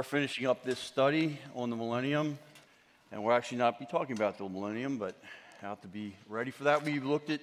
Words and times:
are 0.00 0.02
finishing 0.02 0.46
up 0.46 0.64
this 0.64 0.78
study 0.78 1.38
on 1.54 1.68
the 1.68 1.76
millennium, 1.76 2.38
and 3.12 3.22
we'll 3.22 3.34
actually 3.34 3.58
not 3.58 3.78
be 3.78 3.84
talking 3.84 4.16
about 4.16 4.38
the 4.38 4.48
millennium, 4.48 4.96
but 4.96 5.14
have 5.60 5.78
to 5.78 5.88
be 5.88 6.16
ready 6.26 6.50
for 6.50 6.64
that. 6.64 6.82
We've 6.82 7.04
looked 7.04 7.28
at 7.28 7.42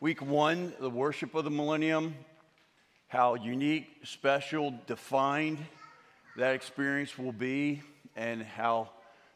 week 0.00 0.22
one, 0.22 0.72
the 0.80 0.88
worship 0.88 1.34
of 1.34 1.44
the 1.44 1.50
millennium, 1.50 2.14
how 3.08 3.34
unique, 3.34 3.86
special, 4.02 4.72
defined 4.86 5.58
that 6.38 6.54
experience 6.54 7.18
will 7.18 7.32
be, 7.32 7.82
and 8.16 8.44
how 8.44 8.88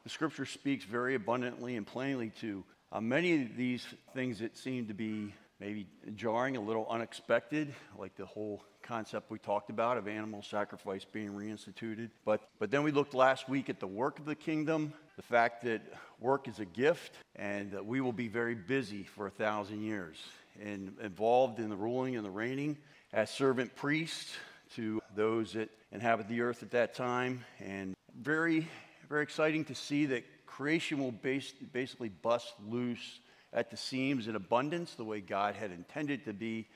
the 0.03 0.09
scripture 0.09 0.47
speaks 0.47 0.87
very 0.87 1.17
abundantly 1.17 1.77
and 1.77 1.87
plainly 1.87 2.33
to 2.41 2.65
uh, 2.93 2.99
many 2.99 3.43
of 3.43 3.59
these 3.59 3.87
things 4.15 4.39
that 4.39 4.57
seem 4.57 4.87
to 4.87 4.95
be 4.95 5.35
maybe 5.61 5.87
jarring, 6.17 6.57
a 6.57 6.61
little 6.61 6.87
unexpected, 6.89 7.75
like 7.99 8.17
the 8.17 8.27
whole 8.27 8.63
concept 8.83 9.31
we 9.31 9.39
talked 9.39 9.71
about 9.71 9.97
of 9.97 10.07
animal 10.07 10.43
sacrifice 10.43 11.05
being 11.05 11.31
reinstituted. 11.31 12.11
But, 12.25 12.49
but 12.59 12.71
then 12.71 12.83
we 12.83 12.91
looked 12.91 13.15
last 13.15 13.49
week 13.49 13.71
at 13.71 13.81
the 13.81 13.87
work 13.87 14.19
of 14.19 14.25
the 14.25 14.35
kingdom, 14.35 14.93
the 15.17 15.23
fact 15.23 15.65
that 15.65 15.81
work 16.21 16.49
is 16.49 16.59
a 16.59 16.65
gift, 16.65 17.15
and 17.37 17.71
that 17.73 17.85
we 17.85 18.01
will 18.01 18.13
be 18.13 18.29
very 18.29 18.55
busy 18.55 19.05
for 19.05 19.27
a 19.27 19.31
thousand 19.31 19.83
years 19.83 20.19
and 20.63 20.95
involved 21.03 21.59
in 21.59 21.69
the 21.69 21.77
ruling 21.77 22.17
and 22.17 22.25
the 22.25 22.31
reigning 22.31 22.77
as 23.13 23.31
servant 23.31 23.75
priests 23.75 24.37
to 24.75 25.01
those 25.15 25.53
that 25.53 25.71
inhabit 25.93 26.29
the 26.29 26.41
earth 26.41 26.63
at 26.63 26.71
that 26.73 26.95
time. 26.95 27.45
And 27.61 27.95
very, 28.21 28.69
very 29.09 29.23
exciting 29.23 29.65
to 29.67 29.75
see 29.75 30.07
that 30.07 30.25
creation 30.47 30.99
will 30.99 31.13
base, 31.13 31.53
basically 31.73 32.09
bust 32.09 32.55
loose 32.69 33.21
at 33.55 33.71
the 33.71 33.77
seams 33.77 34.27
in 34.27 34.35
abundance, 34.35 34.95
the 34.95 35.05
way 35.05 35.21
God 35.21 35.55
had 35.55 35.71
intended 35.71 36.25
to 36.25 36.33
be 36.33 36.67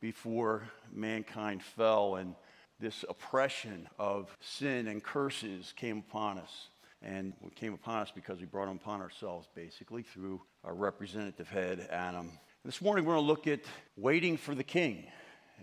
before 0.00 0.68
mankind 0.92 1.62
fell. 1.62 2.16
And 2.16 2.34
this 2.80 3.04
oppression 3.08 3.88
of 3.98 4.36
sin 4.40 4.88
and 4.88 5.02
curses 5.02 5.72
came 5.76 5.98
upon 6.08 6.38
us. 6.38 6.68
And 7.02 7.34
it 7.46 7.54
came 7.54 7.72
upon 7.72 8.00
us 8.00 8.10
because 8.14 8.40
we 8.40 8.46
brought 8.46 8.66
them 8.66 8.76
upon 8.82 9.00
ourselves, 9.00 9.46
basically, 9.54 10.02
through 10.02 10.40
our 10.64 10.74
representative 10.74 11.48
head, 11.48 11.86
Adam. 11.90 12.32
This 12.64 12.80
morning, 12.80 13.04
we're 13.04 13.14
going 13.14 13.24
to 13.24 13.28
look 13.28 13.46
at 13.46 13.60
waiting 13.96 14.36
for 14.36 14.54
the 14.54 14.64
king. 14.64 15.04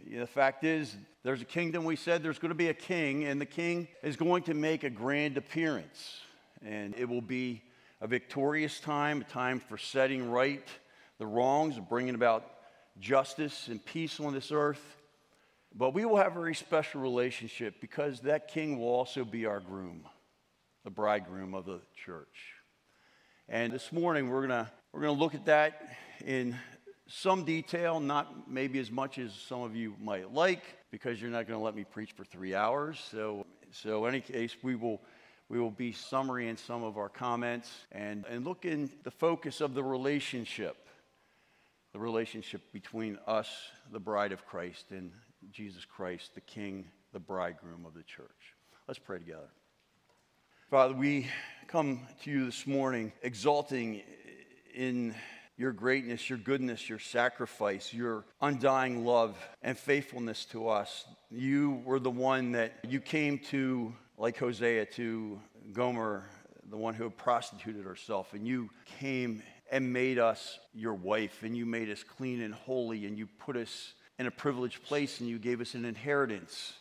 The 0.10 0.28
fact 0.28 0.64
is, 0.64 0.96
there's 1.24 1.42
a 1.42 1.46
kingdom. 1.46 1.84
We 1.84 1.96
said 1.96 2.24
there's 2.24 2.40
going 2.40 2.50
to 2.50 2.56
be 2.56 2.70
a 2.70 2.74
king, 2.74 3.26
and 3.26 3.42
the 3.42 3.46
king 3.46 3.88
is 4.04 4.16
going 4.16 4.44
to 4.44 4.54
make 4.54 4.84
a 4.84 4.90
grand 4.90 5.36
appearance. 5.36 6.22
And 6.64 6.96
it 6.96 7.10
will 7.10 7.22
be 7.22 7.64
a 8.02 8.08
victorious 8.08 8.80
time, 8.80 9.22
a 9.22 9.24
time 9.24 9.60
for 9.60 9.78
setting 9.78 10.30
right 10.30 10.68
the 11.20 11.26
wrongs, 11.28 11.80
bringing 11.80 12.16
about 12.16 12.44
justice 13.00 13.68
and 13.68 13.84
peace 13.86 14.20
on 14.20 14.34
this 14.34 14.52
earth. 14.52 14.98
But 15.74 15.94
we 15.94 16.04
will 16.04 16.18
have 16.18 16.36
a 16.36 16.40
very 16.40 16.56
special 16.56 17.00
relationship 17.00 17.76
because 17.80 18.22
that 18.22 18.48
king 18.48 18.80
will 18.80 18.90
also 18.90 19.24
be 19.24 19.46
our 19.46 19.60
groom, 19.60 20.04
the 20.84 20.90
bridegroom 20.90 21.54
of 21.54 21.66
the 21.66 21.80
church. 21.96 22.56
And 23.48 23.72
this 23.72 23.92
morning 23.92 24.30
we're 24.30 24.48
going 24.48 24.66
to 24.66 24.72
we're 24.92 25.02
going 25.02 25.16
to 25.16 25.24
look 25.24 25.36
at 25.36 25.46
that 25.46 25.96
in 26.26 26.58
some 27.08 27.46
detail, 27.46 28.00
not 28.00 28.50
maybe 28.50 28.80
as 28.80 28.92
much 28.92 29.18
as 29.18 29.34
some 29.34 29.62
of 29.62 29.76
you 29.76 29.96
might 30.02 30.34
like, 30.34 30.64
because 30.92 31.22
you're 31.22 31.32
not 31.32 31.48
going 31.48 31.58
to 31.58 31.64
let 31.64 31.76
me 31.76 31.84
preach 31.84 32.12
for 32.14 32.26
three 32.26 32.56
hours. 32.56 33.02
So, 33.12 33.46
so 33.72 34.06
in 34.06 34.16
any 34.16 34.22
case, 34.22 34.56
we 34.64 34.76
will 34.76 35.02
we 35.52 35.60
will 35.60 35.70
be 35.70 35.92
summary 35.92 36.48
in 36.48 36.56
some 36.56 36.82
of 36.82 36.98
our 36.98 37.10
comments 37.10 37.70
and, 37.92 38.24
and 38.30 38.46
look 38.46 38.64
in 38.64 38.90
the 39.04 39.12
focus 39.12 39.60
of 39.60 39.74
the 39.74 39.84
relationship, 39.84 40.88
the 41.92 42.00
relationship 42.00 42.62
between 42.72 43.20
us, 43.28 43.50
the 43.92 44.00
bride 44.00 44.32
of 44.32 44.46
Christ, 44.46 44.86
and 44.92 45.12
Jesus 45.52 45.84
Christ, 45.84 46.36
the 46.36 46.42
King, 46.42 46.86
the 47.12 47.20
bridegroom 47.20 47.86
of 47.86 47.94
the 47.94 48.04
church. 48.04 48.56
Let's 48.88 48.98
pray 48.98 49.18
together. 49.18 49.50
Father, 50.70 50.94
we 50.94 51.28
come 51.68 52.08
to 52.24 52.32
you 52.32 52.46
this 52.46 52.66
morning 52.66 53.12
exalting 53.22 54.04
in 54.74 55.14
your 55.58 55.74
greatness, 55.74 56.30
your 56.30 56.40
goodness, 56.40 56.88
your 56.88 56.98
sacrifice, 56.98 57.94
your 57.94 58.24
undying 58.42 59.06
love 59.06 59.38
and 59.62 59.78
faithfulness 59.78 60.46
to 60.46 60.70
us. 60.70 61.04
You 61.30 61.82
were 61.84 62.00
the 62.00 62.10
one 62.10 62.54
that 62.54 62.74
you 62.88 63.02
came 63.02 63.38
to, 63.50 63.94
like 64.22 64.38
Hosea, 64.38 64.86
to 64.86 65.42
Gomer, 65.74 66.24
the 66.70 66.78
one 66.78 66.94
who 66.94 67.10
prostituted 67.10 67.84
herself, 67.84 68.34
and 68.34 68.48
you 68.48 68.70
came 69.00 69.42
and 69.72 69.92
made 69.92 70.20
us 70.20 70.60
your 70.76 70.94
wife, 70.94 71.42
and 71.42 71.58
you 71.58 71.66
made 71.66 71.90
us 71.90 72.04
clean 72.04 72.40
and 72.44 72.54
holy, 72.54 73.08
and 73.08 73.18
you 73.18 73.26
put 73.40 73.58
us 73.58 73.96
in 74.20 74.28
a 74.28 74.32
privileged 74.32 74.84
place, 74.84 75.22
and 75.22 75.28
you 75.28 75.40
gave 75.40 75.60
us 75.60 75.74
an 75.74 75.86
inheritance 75.86 76.74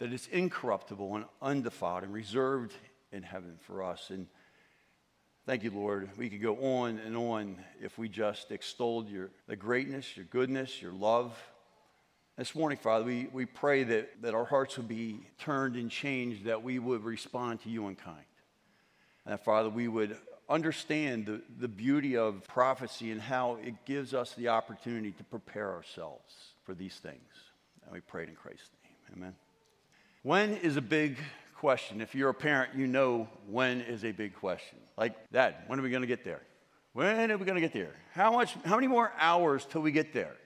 that 0.00 0.12
is 0.12 0.26
incorruptible 0.26 1.16
and 1.16 1.24
undefiled 1.40 2.02
and 2.02 2.12
reserved 2.12 2.74
in 3.10 3.22
heaven 3.22 3.56
for 3.62 3.82
us. 3.82 4.10
And 4.10 4.26
Thank 5.46 5.62
you, 5.62 5.70
Lord. 5.70 6.10
We 6.18 6.28
could 6.28 6.42
go 6.42 6.56
on 6.56 6.98
and 6.98 7.16
on 7.16 7.56
if 7.80 7.98
we 7.98 8.08
just 8.08 8.50
extolled 8.50 9.08
your, 9.08 9.30
the 9.46 9.54
greatness, 9.54 10.16
your 10.16 10.26
goodness, 10.26 10.82
your 10.82 10.92
love. 10.92 11.40
This 12.36 12.54
morning, 12.54 12.76
Father, 12.76 13.04
we, 13.04 13.28
we 13.32 13.46
pray 13.46 13.82
that, 13.84 14.20
that 14.20 14.34
our 14.34 14.44
hearts 14.44 14.76
would 14.76 14.88
be 14.88 15.20
turned 15.38 15.74
and 15.76 15.90
changed, 15.90 16.44
that 16.44 16.62
we 16.62 16.78
would 16.78 17.02
respond 17.02 17.62
to 17.62 17.70
you 17.70 17.88
in 17.88 17.96
kind. 17.96 18.18
And 19.24 19.32
that, 19.32 19.42
Father, 19.42 19.70
we 19.70 19.88
would 19.88 20.18
understand 20.46 21.24
the, 21.24 21.40
the 21.58 21.66
beauty 21.66 22.16
of 22.18 22.46
prophecy 22.46 23.10
and 23.10 23.22
how 23.22 23.56
it 23.64 23.74
gives 23.86 24.12
us 24.12 24.34
the 24.34 24.48
opportunity 24.48 25.12
to 25.12 25.24
prepare 25.24 25.72
ourselves 25.72 26.34
for 26.64 26.74
these 26.74 26.96
things. 26.96 27.32
And 27.84 27.94
we 27.94 28.00
pray 28.00 28.24
in 28.24 28.34
Christ's 28.34 28.68
name. 28.84 29.16
Amen. 29.16 29.34
When 30.22 30.56
is 30.56 30.76
a 30.76 30.82
big 30.82 31.16
question. 31.54 32.02
If 32.02 32.14
you're 32.14 32.28
a 32.28 32.34
parent, 32.34 32.74
you 32.76 32.86
know 32.86 33.28
when 33.48 33.80
is 33.80 34.04
a 34.04 34.12
big 34.12 34.34
question. 34.34 34.78
Like, 34.98 35.14
Dad, 35.32 35.54
when 35.68 35.78
are 35.78 35.82
we 35.82 35.90
going 35.90 36.02
to 36.02 36.06
get 36.06 36.22
there? 36.22 36.42
When 36.92 37.30
are 37.30 37.38
we 37.38 37.44
going 37.46 37.56
to 37.56 37.60
get 37.60 37.72
there? 37.72 37.94
How 38.12 38.32
much? 38.32 38.54
How 38.64 38.74
many 38.74 38.86
more 38.86 39.12
hours 39.18 39.66
till 39.68 39.80
we 39.80 39.90
get 39.90 40.12
there? 40.12 40.36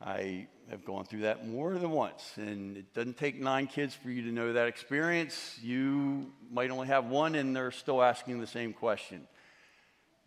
I 0.00 0.48
have 0.70 0.84
gone 0.84 1.04
through 1.04 1.20
that 1.20 1.46
more 1.46 1.78
than 1.78 1.90
once, 1.90 2.32
and 2.36 2.76
it 2.76 2.92
doesn't 2.94 3.16
take 3.16 3.40
nine 3.40 3.66
kids 3.66 3.94
for 3.94 4.10
you 4.10 4.22
to 4.22 4.32
know 4.32 4.52
that 4.52 4.68
experience. 4.68 5.58
You 5.62 6.32
might 6.50 6.70
only 6.70 6.88
have 6.88 7.06
one, 7.06 7.34
and 7.34 7.54
they're 7.54 7.70
still 7.70 8.02
asking 8.02 8.40
the 8.40 8.46
same 8.46 8.72
question. 8.72 9.26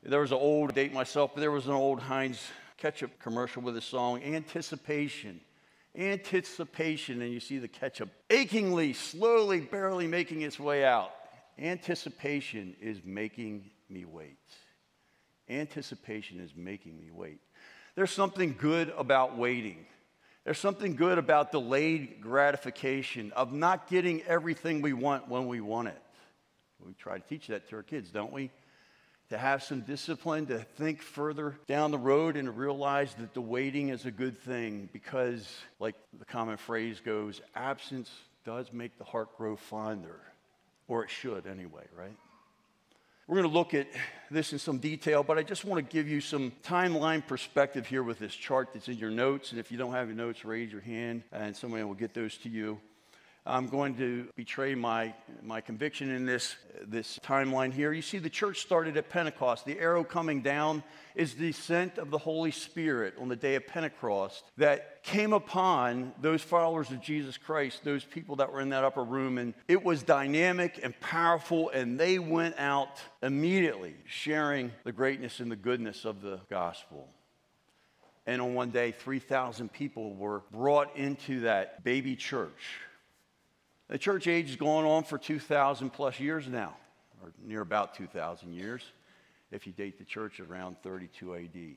There 0.01 0.22
was 0.22 0.31
an 0.31 0.38
old 0.38 0.73
date 0.73 0.94
myself, 0.94 1.31
but 1.33 1.41
there 1.41 1.51
was 1.51 1.66
an 1.66 1.73
old 1.73 2.00
Heinz 2.00 2.41
ketchup 2.77 3.19
commercial 3.19 3.61
with 3.61 3.75
a 3.75 3.81
song, 3.81 4.23
Anticipation 4.23 5.41
anticipation, 5.97 7.21
and 7.21 7.31
you 7.31 7.39
see 7.39 7.57
the 7.57 7.67
ketchup 7.67 8.09
achingly, 8.29 8.94
slowly, 8.94 9.59
barely 9.59 10.07
making 10.07 10.41
its 10.41 10.59
way 10.59 10.85
out. 10.85 11.11
Anticipation 11.57 12.75
is 12.81 13.01
making 13.03 13.69
me 13.89 14.06
wait. 14.06 14.38
Anticipation 15.50 16.39
is 16.39 16.51
making 16.56 16.97
me 16.97 17.09
wait. 17.11 17.39
There's 17.95 18.11
something 18.11 18.56
good 18.57 18.94
about 18.97 19.38
waiting. 19.38 19.85
There's 20.45 20.59
something 20.59 20.95
good 20.95 21.17
about 21.17 21.51
delayed 21.51 22.22
gratification, 22.22 23.31
of 23.33 23.53
not 23.53 23.89
getting 23.89 24.23
everything 24.23 24.81
we 24.81 24.94
want 24.94 25.27
when 25.27 25.47
we 25.47 25.61
want 25.61 25.89
it. 25.89 26.01
We 26.85 26.94
try 26.94 27.17
to 27.17 27.27
teach 27.27 27.47
that 27.47 27.69
to 27.69 27.75
our 27.75 27.83
kids, 27.83 28.09
don't 28.09 28.31
we? 28.31 28.51
to 29.29 29.38
have 29.38 29.63
some 29.63 29.81
discipline, 29.81 30.47
to 30.47 30.57
think 30.57 31.01
further 31.01 31.55
down 31.67 31.91
the 31.91 31.97
road 31.97 32.35
and 32.35 32.57
realize 32.57 33.13
that 33.16 33.33
the 33.33 33.41
waiting 33.41 33.89
is 33.89 34.05
a 34.05 34.11
good 34.11 34.38
thing 34.39 34.89
because, 34.91 35.47
like 35.79 35.95
the 36.17 36.25
common 36.25 36.57
phrase 36.57 37.00
goes, 37.00 37.41
absence 37.56 38.11
does 38.44 38.73
make 38.73 38.97
the 38.97 39.03
heart 39.03 39.38
grow 39.38 39.56
fonder, 39.56 40.19
or 40.88 41.03
it 41.03 41.11
should 41.11 41.45
anyway, 41.45 41.85
right? 41.95 42.17
We're 43.29 43.35
going 43.44 43.51
to 43.51 43.59
look 43.59 43.75
at 43.75 43.85
this 44.31 44.53
in 44.53 44.57
some 44.57 44.79
detail, 44.79 45.22
but 45.22 45.38
I 45.38 45.44
just 45.44 45.63
want 45.63 45.88
to 45.88 45.94
give 45.94 46.07
you 46.07 46.19
some 46.19 46.51
timeline 46.63 47.25
perspective 47.28 47.85
here 47.85 48.01
with 48.01 48.17
this 48.17 48.34
chart 48.34 48.69
that's 48.73 48.88
in 48.88 48.97
your 48.97 49.12
notes. 49.12 49.51
And 49.51 49.59
if 49.59 49.72
you 49.72 49.78
don't 49.78 49.91
have 49.91 50.07
your 50.07 50.17
notes, 50.17 50.44
raise 50.44 50.72
your 50.72 50.81
hand 50.81 51.22
and 51.31 51.56
somebody 51.56 51.84
will 51.84 51.94
get 51.94 52.16
those 52.16 52.38
to 52.38 52.50
you. 52.50 52.79
I'm 53.45 53.67
going 53.67 53.95
to 53.95 54.27
betray 54.35 54.75
my, 54.75 55.13
my 55.41 55.61
conviction 55.61 56.11
in 56.11 56.25
this, 56.25 56.55
this 56.86 57.19
timeline 57.24 57.74
here. 57.74 57.94
You 57.94 58.01
see, 58.01 58.19
the 58.19 58.30
church 58.30 58.59
started 58.59 58.97
at 58.97 59.09
Pentecost. 59.09 59.65
The 59.65 59.80
arrow 59.80 60.03
coming 60.03 60.41
down 60.41 60.83
is 61.15 61.33
the 61.33 61.47
descent 61.47 61.97
of 61.97 62.12
the 62.12 62.18
Holy 62.18 62.51
Spirit 62.51 63.15
on 63.19 63.30
the 63.30 63.36
day 63.36 63.56
of 63.56 63.65
Pentecost 63.65 64.44
that 64.57 65.03
came 65.03 65.33
upon 65.33 66.13
those 66.21 66.41
followers 66.41 66.91
of 66.91 67.01
Jesus 67.01 67.38
Christ, 67.38 67.83
those 67.83 68.03
people 68.03 68.36
that 68.38 68.51
were 68.51 68.62
in 68.62 68.69
that 68.69 68.83
upper 68.83 69.03
room. 69.03 69.38
And 69.38 69.53
it 69.68 69.83
was 69.83 70.03
dynamic 70.03 70.80
and 70.83 70.97
powerful, 71.00 71.69
and 71.69 72.00
they 72.00 72.19
went 72.19 72.56
out 72.59 73.00
immediately 73.24 73.95
sharing 74.06 74.71
the 74.83 74.92
greatness 74.92 75.39
and 75.39 75.50
the 75.50 75.56
goodness 75.56 76.06
of 76.06 76.21
the 76.21 76.42
gospel. 76.50 77.07
And 78.27 78.42
on 78.42 78.53
one 78.53 78.69
day, 78.69 78.92
3,000 78.92 79.71
people 79.74 80.13
were 80.13 80.44
brought 80.51 80.95
into 80.97 81.42
that 81.42 81.83
baby 81.83 82.15
church 82.15 82.81
the 83.89 83.97
church 83.97 84.27
age 84.27 84.47
has 84.47 84.56
gone 84.56 84.86
on 84.86 85.03
for 85.03 85.18
2,000 85.18 85.89
plus 85.89 86.19
years 86.19 86.47
now, 86.47 86.75
or 87.21 87.31
near 87.44 87.62
about 87.62 87.95
2,000 87.95 88.53
years, 88.53 88.83
if 89.51 89.65
you 89.65 89.74
date 89.74 89.97
the 89.97 90.06
church 90.06 90.39
around 90.39 90.77
32 90.83 91.36
AD. 91.36 91.75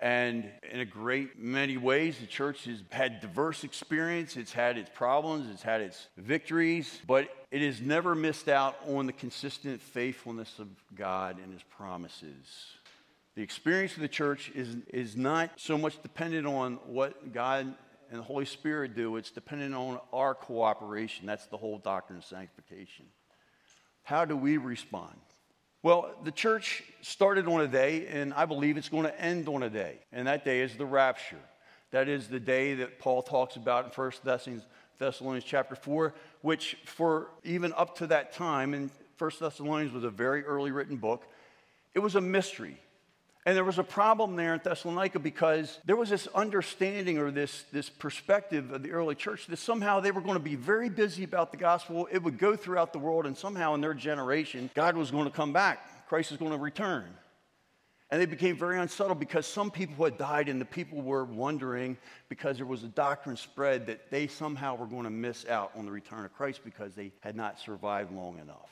And 0.00 0.48
in 0.70 0.78
a 0.78 0.84
great 0.84 1.40
many 1.40 1.76
ways, 1.76 2.18
the 2.18 2.26
church 2.26 2.66
has 2.66 2.84
had 2.90 3.20
diverse 3.20 3.64
experience. 3.64 4.36
It's 4.36 4.52
had 4.52 4.78
its 4.78 4.90
problems, 4.94 5.50
it's 5.50 5.62
had 5.62 5.80
its 5.80 6.06
victories, 6.16 7.00
but 7.06 7.28
it 7.50 7.62
has 7.62 7.80
never 7.80 8.14
missed 8.14 8.48
out 8.48 8.76
on 8.86 9.06
the 9.06 9.12
consistent 9.12 9.82
faithfulness 9.82 10.60
of 10.60 10.68
God 10.94 11.38
and 11.42 11.52
his 11.52 11.64
promises. 11.64 12.76
The 13.34 13.42
experience 13.42 13.94
of 13.94 14.02
the 14.02 14.08
church 14.08 14.52
is, 14.54 14.76
is 14.92 15.16
not 15.16 15.50
so 15.56 15.76
much 15.76 16.00
dependent 16.00 16.46
on 16.46 16.74
what 16.86 17.32
God 17.32 17.74
and 18.10 18.20
the 18.20 18.24
Holy 18.24 18.44
Spirit 18.44 18.94
do, 18.94 19.16
it's 19.16 19.30
dependent 19.30 19.74
on 19.74 20.00
our 20.12 20.34
cooperation. 20.34 21.26
That's 21.26 21.46
the 21.46 21.56
whole 21.56 21.78
doctrine 21.78 22.18
of 22.18 22.24
sanctification. 22.24 23.06
How 24.02 24.24
do 24.24 24.36
we 24.36 24.56
respond? 24.56 25.16
Well, 25.82 26.10
the 26.24 26.32
church 26.32 26.82
started 27.02 27.46
on 27.46 27.60
a 27.60 27.68
day, 27.68 28.06
and 28.08 28.34
I 28.34 28.46
believe 28.46 28.76
it's 28.76 28.88
going 28.88 29.04
to 29.04 29.20
end 29.20 29.48
on 29.48 29.62
a 29.62 29.70
day, 29.70 29.98
and 30.12 30.26
that 30.26 30.44
day 30.44 30.60
is 30.60 30.76
the 30.76 30.86
rapture. 30.86 31.38
That 31.90 32.08
is 32.08 32.28
the 32.28 32.40
day 32.40 32.74
that 32.74 32.98
Paul 32.98 33.22
talks 33.22 33.56
about 33.56 33.84
in 33.84 33.90
1 33.90 34.12
Thessalonians, 34.24 34.66
Thessalonians 34.98 35.44
chapter 35.44 35.76
4, 35.76 36.14
which 36.42 36.76
for 36.84 37.30
even 37.44 37.72
up 37.74 37.96
to 37.98 38.08
that 38.08 38.32
time, 38.32 38.74
and 38.74 38.90
1 39.18 39.30
Thessalonians 39.40 39.92
was 39.92 40.04
a 40.04 40.10
very 40.10 40.44
early 40.44 40.70
written 40.70 40.96
book, 40.96 41.24
it 41.94 42.00
was 42.00 42.16
a 42.16 42.20
mystery. 42.20 42.78
And 43.48 43.56
there 43.56 43.64
was 43.64 43.78
a 43.78 43.82
problem 43.82 44.36
there 44.36 44.52
in 44.52 44.60
Thessalonica 44.62 45.18
because 45.18 45.80
there 45.86 45.96
was 45.96 46.10
this 46.10 46.26
understanding 46.34 47.16
or 47.16 47.30
this, 47.30 47.64
this 47.72 47.88
perspective 47.88 48.72
of 48.72 48.82
the 48.82 48.90
early 48.90 49.14
church 49.14 49.46
that 49.46 49.56
somehow 49.56 50.00
they 50.00 50.10
were 50.10 50.20
going 50.20 50.34
to 50.34 50.38
be 50.38 50.54
very 50.54 50.90
busy 50.90 51.24
about 51.24 51.50
the 51.50 51.56
gospel. 51.56 52.06
It 52.12 52.22
would 52.22 52.36
go 52.36 52.56
throughout 52.56 52.92
the 52.92 52.98
world, 52.98 53.24
and 53.24 53.34
somehow 53.34 53.72
in 53.72 53.80
their 53.80 53.94
generation, 53.94 54.68
God 54.74 54.98
was 54.98 55.10
going 55.10 55.24
to 55.24 55.30
come 55.30 55.54
back. 55.54 56.06
Christ 56.10 56.30
was 56.30 56.38
going 56.38 56.50
to 56.52 56.58
return. 56.58 57.06
And 58.10 58.20
they 58.20 58.26
became 58.26 58.54
very 58.54 58.78
unsettled 58.78 59.18
because 59.18 59.46
some 59.46 59.70
people 59.70 60.04
had 60.04 60.18
died, 60.18 60.50
and 60.50 60.60
the 60.60 60.66
people 60.66 61.00
were 61.00 61.24
wondering 61.24 61.96
because 62.28 62.58
there 62.58 62.66
was 62.66 62.84
a 62.84 62.88
doctrine 62.88 63.38
spread 63.38 63.86
that 63.86 64.10
they 64.10 64.26
somehow 64.26 64.74
were 64.74 64.84
going 64.84 65.04
to 65.04 65.10
miss 65.10 65.46
out 65.46 65.70
on 65.74 65.86
the 65.86 65.90
return 65.90 66.26
of 66.26 66.34
Christ 66.34 66.60
because 66.66 66.94
they 66.94 67.12
had 67.20 67.34
not 67.34 67.58
survived 67.58 68.12
long 68.12 68.40
enough. 68.40 68.68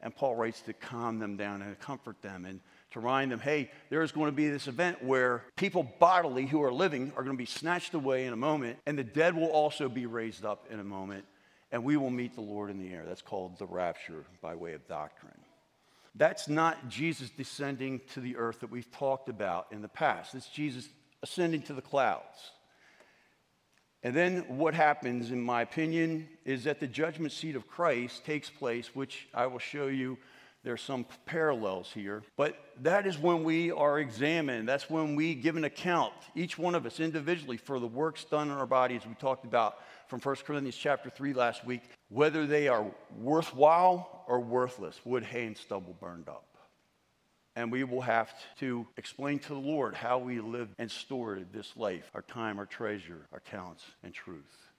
And 0.00 0.14
Paul 0.14 0.36
writes 0.36 0.60
to 0.62 0.72
calm 0.72 1.18
them 1.18 1.36
down 1.36 1.60
and 1.60 1.76
comfort 1.80 2.22
them 2.22 2.44
and 2.44 2.60
to 2.92 3.00
remind 3.00 3.32
them, 3.32 3.40
hey, 3.40 3.70
there's 3.90 4.12
going 4.12 4.30
to 4.30 4.36
be 4.36 4.48
this 4.48 4.68
event 4.68 5.02
where 5.02 5.44
people 5.56 5.82
bodily 5.98 6.46
who 6.46 6.62
are 6.62 6.72
living 6.72 7.12
are 7.16 7.22
going 7.22 7.36
to 7.36 7.42
be 7.42 7.46
snatched 7.46 7.94
away 7.94 8.26
in 8.26 8.32
a 8.32 8.36
moment, 8.36 8.78
and 8.86 8.98
the 8.98 9.04
dead 9.04 9.34
will 9.34 9.50
also 9.50 9.88
be 9.88 10.06
raised 10.06 10.44
up 10.44 10.66
in 10.70 10.80
a 10.80 10.84
moment, 10.84 11.24
and 11.70 11.84
we 11.84 11.96
will 11.96 12.10
meet 12.10 12.34
the 12.34 12.40
Lord 12.40 12.70
in 12.70 12.78
the 12.78 12.92
air. 12.92 13.04
That's 13.06 13.22
called 13.22 13.58
the 13.58 13.66
rapture 13.66 14.24
by 14.40 14.54
way 14.54 14.74
of 14.74 14.86
doctrine. 14.86 15.32
That's 16.14 16.48
not 16.48 16.88
Jesus 16.88 17.30
descending 17.30 18.00
to 18.12 18.20
the 18.20 18.36
earth 18.36 18.60
that 18.60 18.70
we've 18.70 18.90
talked 18.92 19.28
about 19.28 19.68
in 19.70 19.80
the 19.80 19.88
past. 19.88 20.34
It's 20.34 20.48
Jesus 20.48 20.88
ascending 21.22 21.62
to 21.62 21.72
the 21.72 21.80
clouds. 21.80 22.52
And 24.02 24.14
then 24.14 24.44
what 24.48 24.74
happens, 24.74 25.30
in 25.30 25.40
my 25.40 25.62
opinion, 25.62 26.28
is 26.44 26.64
that 26.64 26.80
the 26.80 26.88
judgment 26.88 27.32
seat 27.32 27.54
of 27.54 27.68
Christ 27.68 28.24
takes 28.24 28.50
place, 28.50 28.94
which 28.94 29.28
I 29.32 29.46
will 29.46 29.60
show 29.60 29.86
you 29.86 30.18
there's 30.64 30.82
some 30.82 31.06
parallels 31.26 31.90
here. 31.92 32.22
But 32.36 32.56
that 32.82 33.06
is 33.06 33.18
when 33.18 33.42
we 33.42 33.72
are 33.72 33.98
examined. 33.98 34.68
That's 34.68 34.88
when 34.88 35.16
we 35.16 35.34
give 35.34 35.56
an 35.56 35.64
account, 35.64 36.12
each 36.34 36.56
one 36.56 36.74
of 36.74 36.86
us 36.86 37.00
individually, 37.00 37.56
for 37.56 37.80
the 37.80 37.86
works 37.86 38.24
done 38.24 38.48
in 38.48 38.56
our 38.56 38.66
bodies. 38.66 39.02
We 39.06 39.14
talked 39.14 39.44
about 39.44 39.78
from 40.06 40.20
1 40.20 40.36
Corinthians 40.46 40.76
chapter 40.76 41.10
3 41.10 41.32
last 41.32 41.66
week, 41.66 41.82
whether 42.10 42.46
they 42.46 42.68
are 42.68 42.86
worthwhile 43.18 44.24
or 44.28 44.38
worthless, 44.40 45.00
wood, 45.04 45.24
hay, 45.24 45.46
and 45.46 45.56
stubble 45.56 45.96
burned 46.00 46.28
up. 46.28 46.46
And 47.56 47.70
we 47.70 47.84
will 47.84 48.00
have 48.00 48.32
to 48.60 48.86
explain 48.96 49.38
to 49.40 49.48
the 49.48 49.60
Lord 49.60 49.94
how 49.94 50.18
we 50.18 50.40
live 50.40 50.68
and 50.78 50.90
stored 50.90 51.52
this 51.52 51.76
life, 51.76 52.10
our 52.14 52.22
time, 52.22 52.58
our 52.58 52.66
treasure, 52.66 53.26
our 53.32 53.40
talents, 53.40 53.84
and 54.02 54.14
truth. 54.14 54.71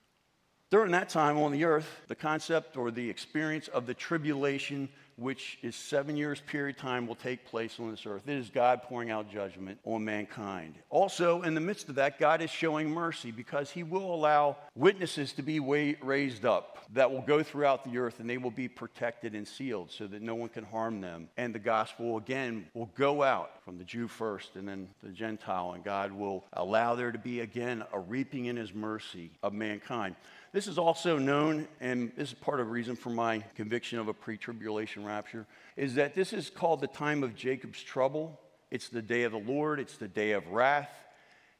During 0.74 0.94
that 0.94 1.10
time 1.10 1.38
on 1.38 1.52
the 1.52 1.66
earth, 1.66 2.02
the 2.08 2.16
concept 2.16 2.78
or 2.78 2.90
the 2.90 3.08
experience 3.08 3.68
of 3.68 3.86
the 3.86 3.94
tribulation 3.94 4.90
which 5.18 5.60
is 5.62 5.75
seven 5.75 6.18
years 6.18 6.42
period 6.48 6.80
time 6.80 7.06
will 7.06 7.14
take 7.14 7.46
place 7.46 7.80
on 7.80 7.92
this 7.92 8.08
earth. 8.08 8.24
It 8.28 8.38
is 8.38 8.50
God 8.50 8.81
pouring 8.81 9.12
out 9.12 9.31
judgment 9.31 9.78
on 9.86 10.04
mankind. 10.04 10.74
Also, 10.90 11.44
in 11.44 11.54
the 11.54 11.62
midst 11.62 11.90
of 11.90 11.96
that, 11.96 12.18
God 12.18 12.42
is 12.42 12.50
showing 12.50 12.90
mercy 12.90 13.30
because 13.30 13.70
he 13.70 13.84
will 13.84 14.16
allow 14.16 14.58
witnesses 14.75 15.34
to 15.34 15.44
be 15.44 15.60
raised 15.60 16.46
up 16.46 16.80
that 16.94 17.12
will 17.12 17.22
go 17.22 17.44
throughout 17.44 17.84
the 17.84 17.98
earth 17.98 18.20
and 18.20 18.30
they 18.30 18.38
will 18.38 18.52
be 18.52 18.68
protected 18.68 19.36
and 19.36 19.48
sealed 19.48 19.92
so 19.92 20.08
that 20.08 20.22
no 20.22 20.36
one 20.36 20.50
can 20.50 20.64
harm 20.64 21.02
them. 21.02 21.30
And 21.38 21.54
the 21.54 21.60
gospel, 21.60 22.18
again, 22.18 22.66
will 22.74 22.92
go 22.96 23.24
out 23.24 23.64
from 23.64 23.78
the 23.78 23.84
Jew 23.84 24.08
first 24.08 24.56
and 24.56 24.68
then 24.68 24.90
the 25.02 25.10
Gentile, 25.10 25.74
and 25.74 25.84
God 25.84 26.12
will 26.12 26.44
allow 26.54 26.96
there 26.96 27.12
to 27.12 27.20
be, 27.20 27.42
again, 27.42 27.84
a 27.94 28.00
reaping 28.00 28.46
in 28.46 28.58
his 28.58 28.74
mercy 28.74 29.31
of 29.42 29.54
mankind. 29.54 30.16
This 30.53 30.67
is 30.67 30.77
also 30.77 31.17
known, 31.17 31.67
and 31.81 32.11
this 32.15 32.29
is 32.29 32.35
part 32.35 32.59
of 32.59 32.67
the 32.67 32.71
reason 32.71 32.95
for 32.95 33.09
my 33.09 33.39
conviction 33.55 33.97
of 33.97 34.07
a 34.07 34.13
pre 34.13 34.38
tribulation 34.38 35.03
rapture, 35.03 35.47
is 35.75 35.95
that 35.95 36.13
this 36.13 36.31
is 36.31 36.51
called 36.51 36.79
the 36.79 36.88
time 36.88 37.23
of 37.23 37.35
Jacob's 37.35 37.81
trouble. 37.81 38.39
It's 38.69 38.88
the 38.88 39.01
day 39.01 39.23
of 39.23 39.31
the 39.31 39.39
Lord, 39.39 39.79
it's 39.79 39.97
the 39.97 40.07
day 40.07 40.33
of 40.33 40.47
wrath. 40.50 40.91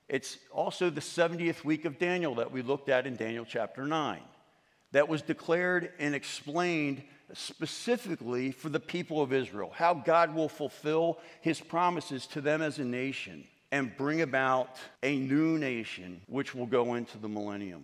It's 0.08 0.38
also 0.52 0.92
the 0.92 1.02
70th 1.02 1.64
week 1.64 1.86
of 1.86 1.98
Daniel 1.98 2.36
that 2.36 2.52
we 2.52 2.62
looked 2.62 2.88
at 2.88 3.08
in 3.08 3.16
Daniel 3.16 3.46
chapter 3.48 3.84
9, 3.84 4.20
that 4.92 5.08
was 5.08 5.24
declared 5.24 5.92
and 5.98 6.14
explained 6.14 7.02
specifically 7.34 8.52
for 8.52 8.70
the 8.70 8.80
people 8.80 9.24
of 9.24 9.34
Israel, 9.34 9.72
how 9.74 9.96
God 9.96 10.36
will 10.36 10.50
fulfill 10.50 11.18
his 11.42 11.60
promises 11.60 12.28
to 12.28 12.42
them 12.42 12.62
as 12.62 12.78
a 12.78 12.86
nation 12.86 13.46
and 13.72 13.96
bring 13.98 14.22
about 14.22 14.78
a 15.02 15.18
new 15.18 15.58
nation 15.58 16.22
which 16.28 16.54
will 16.54 16.68
go 16.68 16.94
into 16.94 17.18
the 17.18 17.30
millennium. 17.30 17.84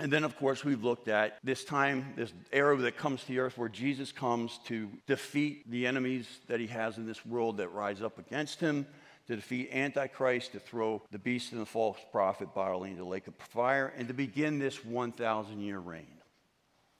And 0.00 0.12
then, 0.12 0.22
of 0.22 0.36
course, 0.36 0.64
we've 0.64 0.84
looked 0.84 1.08
at 1.08 1.38
this 1.42 1.64
time, 1.64 2.12
this 2.16 2.32
era 2.52 2.76
that 2.76 2.96
comes 2.96 3.22
to 3.22 3.28
the 3.28 3.40
earth 3.40 3.58
where 3.58 3.68
Jesus 3.68 4.12
comes 4.12 4.60
to 4.66 4.88
defeat 5.06 5.68
the 5.70 5.88
enemies 5.88 6.28
that 6.46 6.60
he 6.60 6.68
has 6.68 6.98
in 6.98 7.06
this 7.06 7.26
world 7.26 7.56
that 7.56 7.68
rise 7.70 8.00
up 8.00 8.16
against 8.18 8.60
him, 8.60 8.86
to 9.26 9.34
defeat 9.34 9.70
Antichrist, 9.72 10.52
to 10.52 10.60
throw 10.60 11.02
the 11.10 11.18
beast 11.18 11.52
and 11.52 11.60
the 11.60 11.66
false 11.66 11.98
prophet 12.12 12.54
bodily 12.54 12.90
into 12.90 13.02
the 13.02 13.08
lake 13.08 13.26
of 13.26 13.34
fire, 13.36 13.92
and 13.96 14.06
to 14.06 14.14
begin 14.14 14.60
this 14.60 14.84
1,000 14.84 15.60
year 15.60 15.80
reign. 15.80 16.06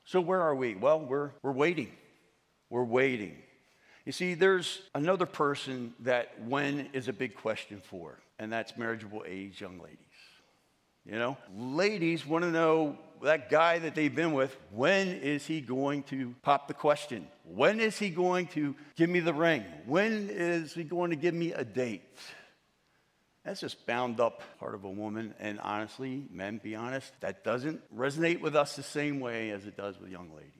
So, 0.04 0.20
where 0.20 0.40
are 0.40 0.54
we? 0.54 0.74
Well, 0.74 1.00
we're, 1.00 1.30
we're 1.42 1.52
waiting. 1.52 1.92
We're 2.68 2.84
waiting. 2.84 3.36
You 4.04 4.12
see, 4.12 4.34
there's 4.34 4.80
another 4.94 5.26
person 5.26 5.94
that 6.00 6.32
when 6.46 6.88
is 6.94 7.08
a 7.08 7.12
big 7.12 7.36
question 7.36 7.80
for, 7.84 8.18
and 8.38 8.52
that's 8.52 8.76
marriageable 8.76 9.24
age 9.26 9.60
young 9.60 9.78
ladies. 9.78 9.98
You 11.04 11.18
know, 11.18 11.36
ladies 11.56 12.26
want 12.26 12.44
to 12.44 12.50
know 12.50 12.98
that 13.22 13.50
guy 13.50 13.78
that 13.78 13.94
they've 13.94 14.14
been 14.14 14.32
with, 14.32 14.56
when 14.70 15.08
is 15.08 15.46
he 15.46 15.60
going 15.60 16.02
to 16.04 16.34
pop 16.42 16.68
the 16.68 16.74
question? 16.74 17.26
When 17.44 17.80
is 17.80 17.98
he 17.98 18.10
going 18.10 18.46
to 18.48 18.74
give 18.96 19.10
me 19.10 19.20
the 19.20 19.34
ring? 19.34 19.64
When 19.86 20.28
is 20.30 20.74
he 20.74 20.84
going 20.84 21.10
to 21.10 21.16
give 21.16 21.34
me 21.34 21.52
a 21.52 21.64
date? 21.64 22.02
That's 23.44 23.60
just 23.60 23.86
bound 23.86 24.20
up 24.20 24.42
part 24.58 24.74
of 24.74 24.84
a 24.84 24.90
woman. 24.90 25.34
And 25.40 25.58
honestly, 25.60 26.26
men, 26.30 26.60
be 26.62 26.74
honest, 26.74 27.12
that 27.20 27.44
doesn't 27.44 27.80
resonate 27.96 28.40
with 28.40 28.54
us 28.54 28.76
the 28.76 28.82
same 28.82 29.20
way 29.20 29.50
as 29.50 29.64
it 29.64 29.76
does 29.76 29.98
with 29.98 30.10
young 30.10 30.30
ladies. 30.34 30.52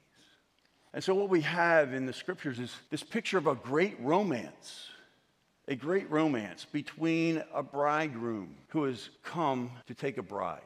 And 0.94 1.04
so, 1.04 1.14
what 1.14 1.28
we 1.28 1.42
have 1.42 1.92
in 1.92 2.06
the 2.06 2.14
scriptures 2.14 2.58
is 2.58 2.74
this 2.90 3.02
picture 3.02 3.36
of 3.36 3.46
a 3.46 3.54
great 3.54 4.00
romance 4.00 4.88
a 5.68 5.76
great 5.76 6.10
romance 6.10 6.66
between 6.72 7.44
a 7.52 7.62
bridegroom 7.62 8.56
who 8.68 8.84
has 8.84 9.10
come 9.22 9.70
to 9.86 9.94
take 9.94 10.16
a 10.16 10.22
bride. 10.22 10.62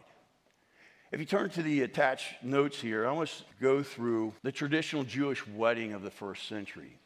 If 1.10 1.18
you 1.18 1.26
turn 1.26 1.50
to 1.50 1.62
the 1.62 1.82
attached 1.82 2.42
notes 2.42 2.80
here, 2.80 3.06
I 3.06 3.12
want 3.12 3.28
to 3.28 3.44
go 3.60 3.82
through 3.82 4.32
the 4.44 4.52
traditional 4.52 5.02
Jewish 5.02 5.46
wedding 5.46 5.92
of 5.92 6.02
the 6.02 6.10
first 6.10 6.48
century. 6.48 6.98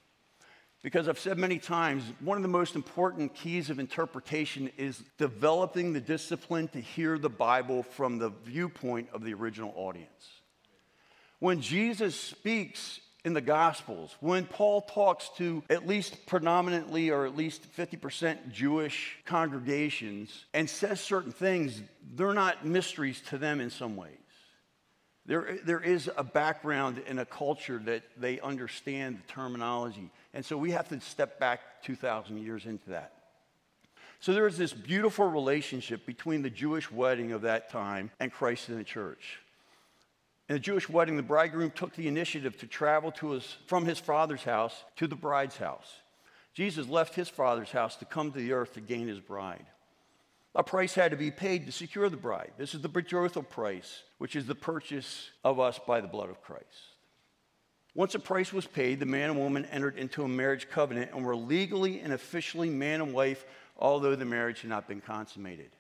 Because 0.83 1.09
I've 1.09 1.19
said 1.19 1.39
many 1.39 1.59
times, 1.59 2.05
one 2.21 2.37
of 2.37 2.43
the 2.43 2.49
most 2.49 2.77
important 2.77 3.35
keys 3.35 3.71
of 3.71 3.81
interpretation 3.81 4.71
is 4.77 5.03
developing 5.17 5.95
the 5.95 6.01
discipline 6.01 6.69
to 6.69 6.81
hear 6.81 7.19
the 7.19 7.31
Bible 7.31 7.83
from 7.83 8.19
the 8.19 8.29
viewpoint 8.45 9.09
of 9.15 9.25
the 9.25 9.33
original 9.33 9.73
audience. 9.75 10.29
When 11.39 11.63
Jesus 11.63 12.15
speaks 12.15 13.01
in 13.27 13.33
the 13.33 13.41
Gospels, 13.41 14.15
when 14.21 14.45
Paul 14.47 14.83
talks 14.83 15.31
to 15.31 15.65
at 15.69 15.85
least 15.85 16.27
predominantly 16.27 17.11
or 17.11 17.27
at 17.27 17.37
least 17.37 17.67
50% 17.77 18.53
Jewish 18.53 19.19
congregations 19.25 20.45
and 20.55 20.71
says 20.71 21.01
certain 21.01 21.33
things, 21.33 21.83
they're 22.15 22.33
not 22.33 22.65
mysteries 22.65 23.21
to 23.23 23.37
them 23.37 23.61
in 23.61 23.69
some 23.69 23.97
ways. 23.97 24.13
There, 25.27 25.59
there 25.65 25.81
is 25.81 26.09
a 26.17 26.23
background 26.23 27.03
and 27.09 27.19
a 27.19 27.25
culture 27.25 27.83
that 27.87 28.05
they 28.17 28.39
understand 28.39 29.19
the 29.19 29.33
terminology. 29.33 30.09
And 30.33 30.45
so 30.45 30.57
we 30.57 30.71
have 30.71 30.89
to 30.91 31.01
step 31.01 31.41
back 31.41 31.83
2,000 31.83 32.39
years 32.39 32.65
into 32.65 32.91
that. 32.91 33.13
So 34.21 34.35
there 34.35 34.47
is 34.47 34.57
this 34.57 34.73
beautiful 34.73 35.27
relationship 35.27 36.07
between 36.07 36.43
the 36.43 36.51
Jewish 36.51 36.93
wedding 36.93 37.33
of 37.33 37.43
that 37.43 37.71
time 37.71 38.13
and 38.21 38.33
Christ 38.33 38.69
in 38.69 38.77
the 38.77 38.85
church. 38.85 39.41
In 40.49 40.55
the 40.55 40.61
Jewish 40.61 40.89
wedding, 40.89 41.17
the 41.17 41.23
bridegroom 41.23 41.73
took 41.73 41.95
the 41.95 42.07
initiative 42.07 42.57
to 42.59 42.67
travel 42.67 43.11
to 43.13 43.33
his, 43.33 43.57
from 43.67 43.85
his 43.85 43.99
father's 43.99 44.45
house 44.45 44.85
to 44.97 45.09
the 45.09 45.17
bride's 45.17 45.57
house. 45.57 45.91
Jesus 46.55 46.89
left 46.89 47.15
his 47.15 47.29
father's 47.29 47.71
house 47.71 47.97
to 47.97 48.05
come 48.05 48.33
to 48.33 48.39
the 48.39 48.53
earth 48.53 48.75
to 48.75 48.81
gain 48.81 49.09
his 49.09 49.21
bride. 49.21 49.67
A 50.55 50.63
price 50.63 50.95
had 50.95 51.11
to 51.11 51.17
be 51.17 51.31
paid 51.31 51.67
to 51.67 51.73
secure 51.73 52.09
the 52.09 52.17
bride. 52.17 52.53
This 52.57 52.75
is 52.75 52.81
the 52.81 52.89
betrothal 52.89 53.43
price, 53.43 54.05
which 54.19 54.37
is 54.37 54.47
the 54.47 54.55
purchase 54.55 55.31
of 55.45 55.61
us 55.61 55.79
by 55.87 56.01
the 56.01 56.09
blood 56.09 56.31
of 56.31 56.41
Christ. 56.41 56.65
Once 57.95 58.15
a 58.15 58.19
price 58.19 58.53
was 58.53 58.67
paid, 58.67 59.01
the 59.01 59.07
man 59.07 59.31
and 59.31 59.39
woman 59.39 59.67
entered 59.67 59.99
into 59.99 60.23
a 60.23 60.29
marriage 60.29 60.69
covenant 60.71 61.11
and 61.13 61.25
were 61.25 61.37
legally 61.37 62.01
and 62.01 62.13
officially 62.13 62.71
man 62.71 63.01
and 63.01 63.13
wife, 63.13 63.45
although 63.77 64.15
the 64.15 64.25
marriage 64.25 64.61
had 64.61 64.71
not 64.71 64.87
been 64.87 65.01
consummated. 65.01 65.71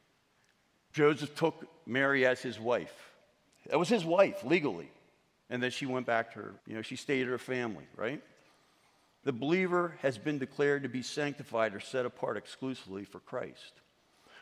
Joseph 0.92 1.34
took 1.36 1.66
Mary 1.86 2.26
as 2.26 2.40
his 2.40 2.58
wife. 2.58 3.12
That 3.70 3.78
was 3.78 3.88
his 3.88 4.04
wife 4.04 4.44
legally. 4.44 4.90
And 5.48 5.62
then 5.62 5.70
she 5.70 5.86
went 5.86 6.06
back 6.06 6.32
to 6.32 6.40
her, 6.40 6.54
you 6.66 6.74
know, 6.74 6.82
she 6.82 6.96
stayed 6.96 7.22
at 7.22 7.28
her 7.28 7.38
family, 7.38 7.84
right? 7.96 8.22
The 9.24 9.32
believer 9.32 9.96
has 10.02 10.18
been 10.18 10.38
declared 10.38 10.82
to 10.82 10.88
be 10.88 11.02
sanctified 11.02 11.74
or 11.74 11.80
set 11.80 12.06
apart 12.06 12.36
exclusively 12.36 13.04
for 13.04 13.20
Christ. 13.20 13.80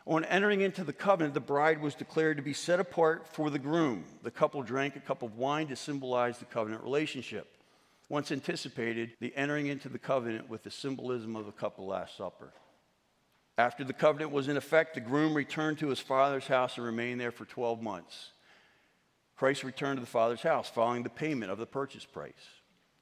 On 0.07 0.25
entering 0.25 0.61
into 0.61 0.85
the 0.85 0.93
covenant, 0.93 1.33
the 1.33 1.41
bride 1.41 1.81
was 1.81 1.95
declared 1.95 2.37
to 2.37 2.43
be 2.43 2.53
set 2.53 2.81
apart 2.81 3.27
for 3.29 3.49
the 3.49 3.59
groom. 3.59 4.05
The 4.23 4.31
couple 4.31 4.63
drank 4.63 4.97
a 4.97 5.01
cup 5.01 5.23
of 5.23 5.37
wine 5.37 5.69
to 5.69 5.77
symbolize 5.77 6.39
the 6.39 6.45
covenant 6.45 6.83
relationship. 6.83 7.57
Once 8.11 8.31
anticipated, 8.31 9.13
the 9.21 9.35
entering 9.35 9.67
into 9.67 9.89
the 9.89 9.99
covenant 9.99 10.51
with 10.51 10.63
the 10.63 10.71
symbolism 10.71 11.37
of 11.37 11.47
the 11.47 11.53
cup 11.53 11.79
of 11.79 11.85
Last 11.85 12.19
Supper. 12.19 12.53
After 13.57 13.85
the 13.85 13.95
covenant 13.95 14.33
was 14.33 14.49
in 14.49 14.59
effect, 14.59 14.95
the 14.95 15.01
groom 15.01 15.33
returned 15.33 15.79
to 15.79 15.89
his 15.89 16.01
father's 16.01 16.47
house 16.47 16.77
and 16.77 16.85
remained 16.85 17.21
there 17.21 17.33
for 17.33 17.47
12 17.47 17.81
months. 17.81 18.33
Christ 19.37 19.65
returned 19.65 19.97
to 19.97 20.01
the 20.01 20.07
father's 20.07 20.43
house 20.43 20.69
following 20.69 21.03
the 21.03 21.11
payment 21.11 21.51
of 21.51 21.59
the 21.59 21.67
purchase 21.67 22.05
price. 22.05 22.33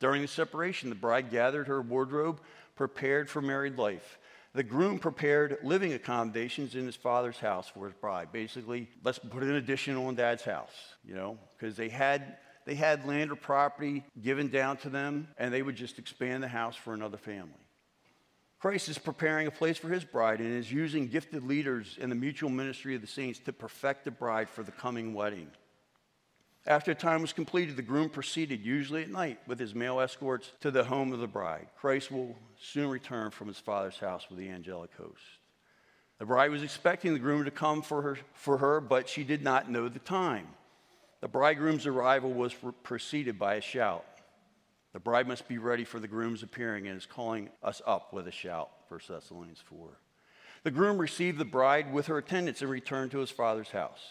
During 0.00 0.22
the 0.22 0.28
separation, 0.28 0.88
the 0.88 0.94
bride 0.94 1.30
gathered 1.30 1.68
her 1.68 1.80
wardrobe, 1.80 2.40
prepared 2.74 3.30
for 3.30 3.40
married 3.40 3.78
life. 3.78 4.18
The 4.54 4.62
groom 4.62 4.98
prepared 4.98 5.58
living 5.62 5.92
accommodations 5.92 6.74
in 6.74 6.84
his 6.84 6.96
father's 6.96 7.38
house 7.38 7.68
for 7.68 7.86
his 7.86 7.94
bride. 7.94 8.32
Basically, 8.32 8.88
let's 9.02 9.18
put 9.18 9.42
an 9.42 9.54
addition 9.54 9.96
on 9.96 10.14
dad's 10.14 10.42
house, 10.42 10.74
you 11.04 11.14
know, 11.14 11.38
because 11.56 11.76
they 11.76 11.88
had 11.88 12.36
they 12.64 12.74
had 12.74 13.06
land 13.06 13.32
or 13.32 13.36
property 13.36 14.04
given 14.20 14.48
down 14.48 14.76
to 14.78 14.88
them, 14.88 15.28
and 15.36 15.52
they 15.52 15.62
would 15.62 15.74
just 15.74 15.98
expand 15.98 16.42
the 16.42 16.48
house 16.48 16.76
for 16.76 16.94
another 16.94 17.16
family. 17.16 17.52
Christ 18.60 18.88
is 18.88 18.98
preparing 18.98 19.48
a 19.48 19.50
place 19.50 19.78
for 19.78 19.88
his 19.88 20.04
bride 20.04 20.38
and 20.38 20.56
is 20.56 20.70
using 20.70 21.08
gifted 21.08 21.44
leaders 21.44 21.98
in 22.00 22.08
the 22.08 22.14
mutual 22.14 22.50
ministry 22.50 22.94
of 22.94 23.00
the 23.00 23.08
saints 23.08 23.40
to 23.40 23.52
perfect 23.52 24.04
the 24.04 24.12
bride 24.12 24.48
for 24.48 24.62
the 24.62 24.70
coming 24.70 25.14
wedding. 25.14 25.48
After 26.66 26.94
time 26.94 27.22
was 27.22 27.32
completed, 27.32 27.76
the 27.76 27.82
groom 27.82 28.08
proceeded, 28.08 28.64
usually 28.64 29.02
at 29.02 29.10
night, 29.10 29.40
with 29.48 29.58
his 29.58 29.74
male 29.74 30.00
escorts 30.00 30.52
to 30.60 30.70
the 30.70 30.84
home 30.84 31.12
of 31.12 31.18
the 31.18 31.26
bride. 31.26 31.66
Christ 31.76 32.12
will 32.12 32.36
soon 32.60 32.88
return 32.88 33.32
from 33.32 33.48
his 33.48 33.58
father's 33.58 33.98
house 33.98 34.26
with 34.28 34.38
the 34.38 34.48
angelic 34.48 34.90
host. 34.96 35.22
The 36.20 36.26
bride 36.26 36.52
was 36.52 36.62
expecting 36.62 37.14
the 37.14 37.18
groom 37.18 37.44
to 37.44 37.50
come 37.50 37.82
for 37.82 38.02
her, 38.02 38.18
for 38.34 38.58
her, 38.58 38.80
but 38.80 39.08
she 39.08 39.24
did 39.24 39.42
not 39.42 39.68
know 39.68 39.88
the 39.88 39.98
time. 39.98 40.46
The 41.20 41.26
bridegroom's 41.26 41.86
arrival 41.86 42.32
was 42.32 42.54
preceded 42.84 43.40
by 43.40 43.54
a 43.54 43.60
shout. 43.60 44.04
The 44.92 45.00
bride 45.00 45.26
must 45.26 45.48
be 45.48 45.58
ready 45.58 45.84
for 45.84 45.98
the 45.98 46.06
groom's 46.06 46.44
appearing 46.44 46.86
and 46.86 46.96
is 46.96 47.06
calling 47.06 47.48
us 47.60 47.82
up 47.86 48.12
with 48.12 48.28
a 48.28 48.32
shout, 48.32 48.70
1 48.88 49.00
Thessalonians 49.08 49.62
4. 49.64 49.98
The 50.62 50.70
groom 50.70 50.98
received 50.98 51.38
the 51.38 51.44
bride 51.44 51.92
with 51.92 52.06
her 52.06 52.18
attendants 52.18 52.62
and 52.62 52.70
returned 52.70 53.10
to 53.12 53.18
his 53.18 53.30
father's 53.30 53.70
house. 53.70 54.02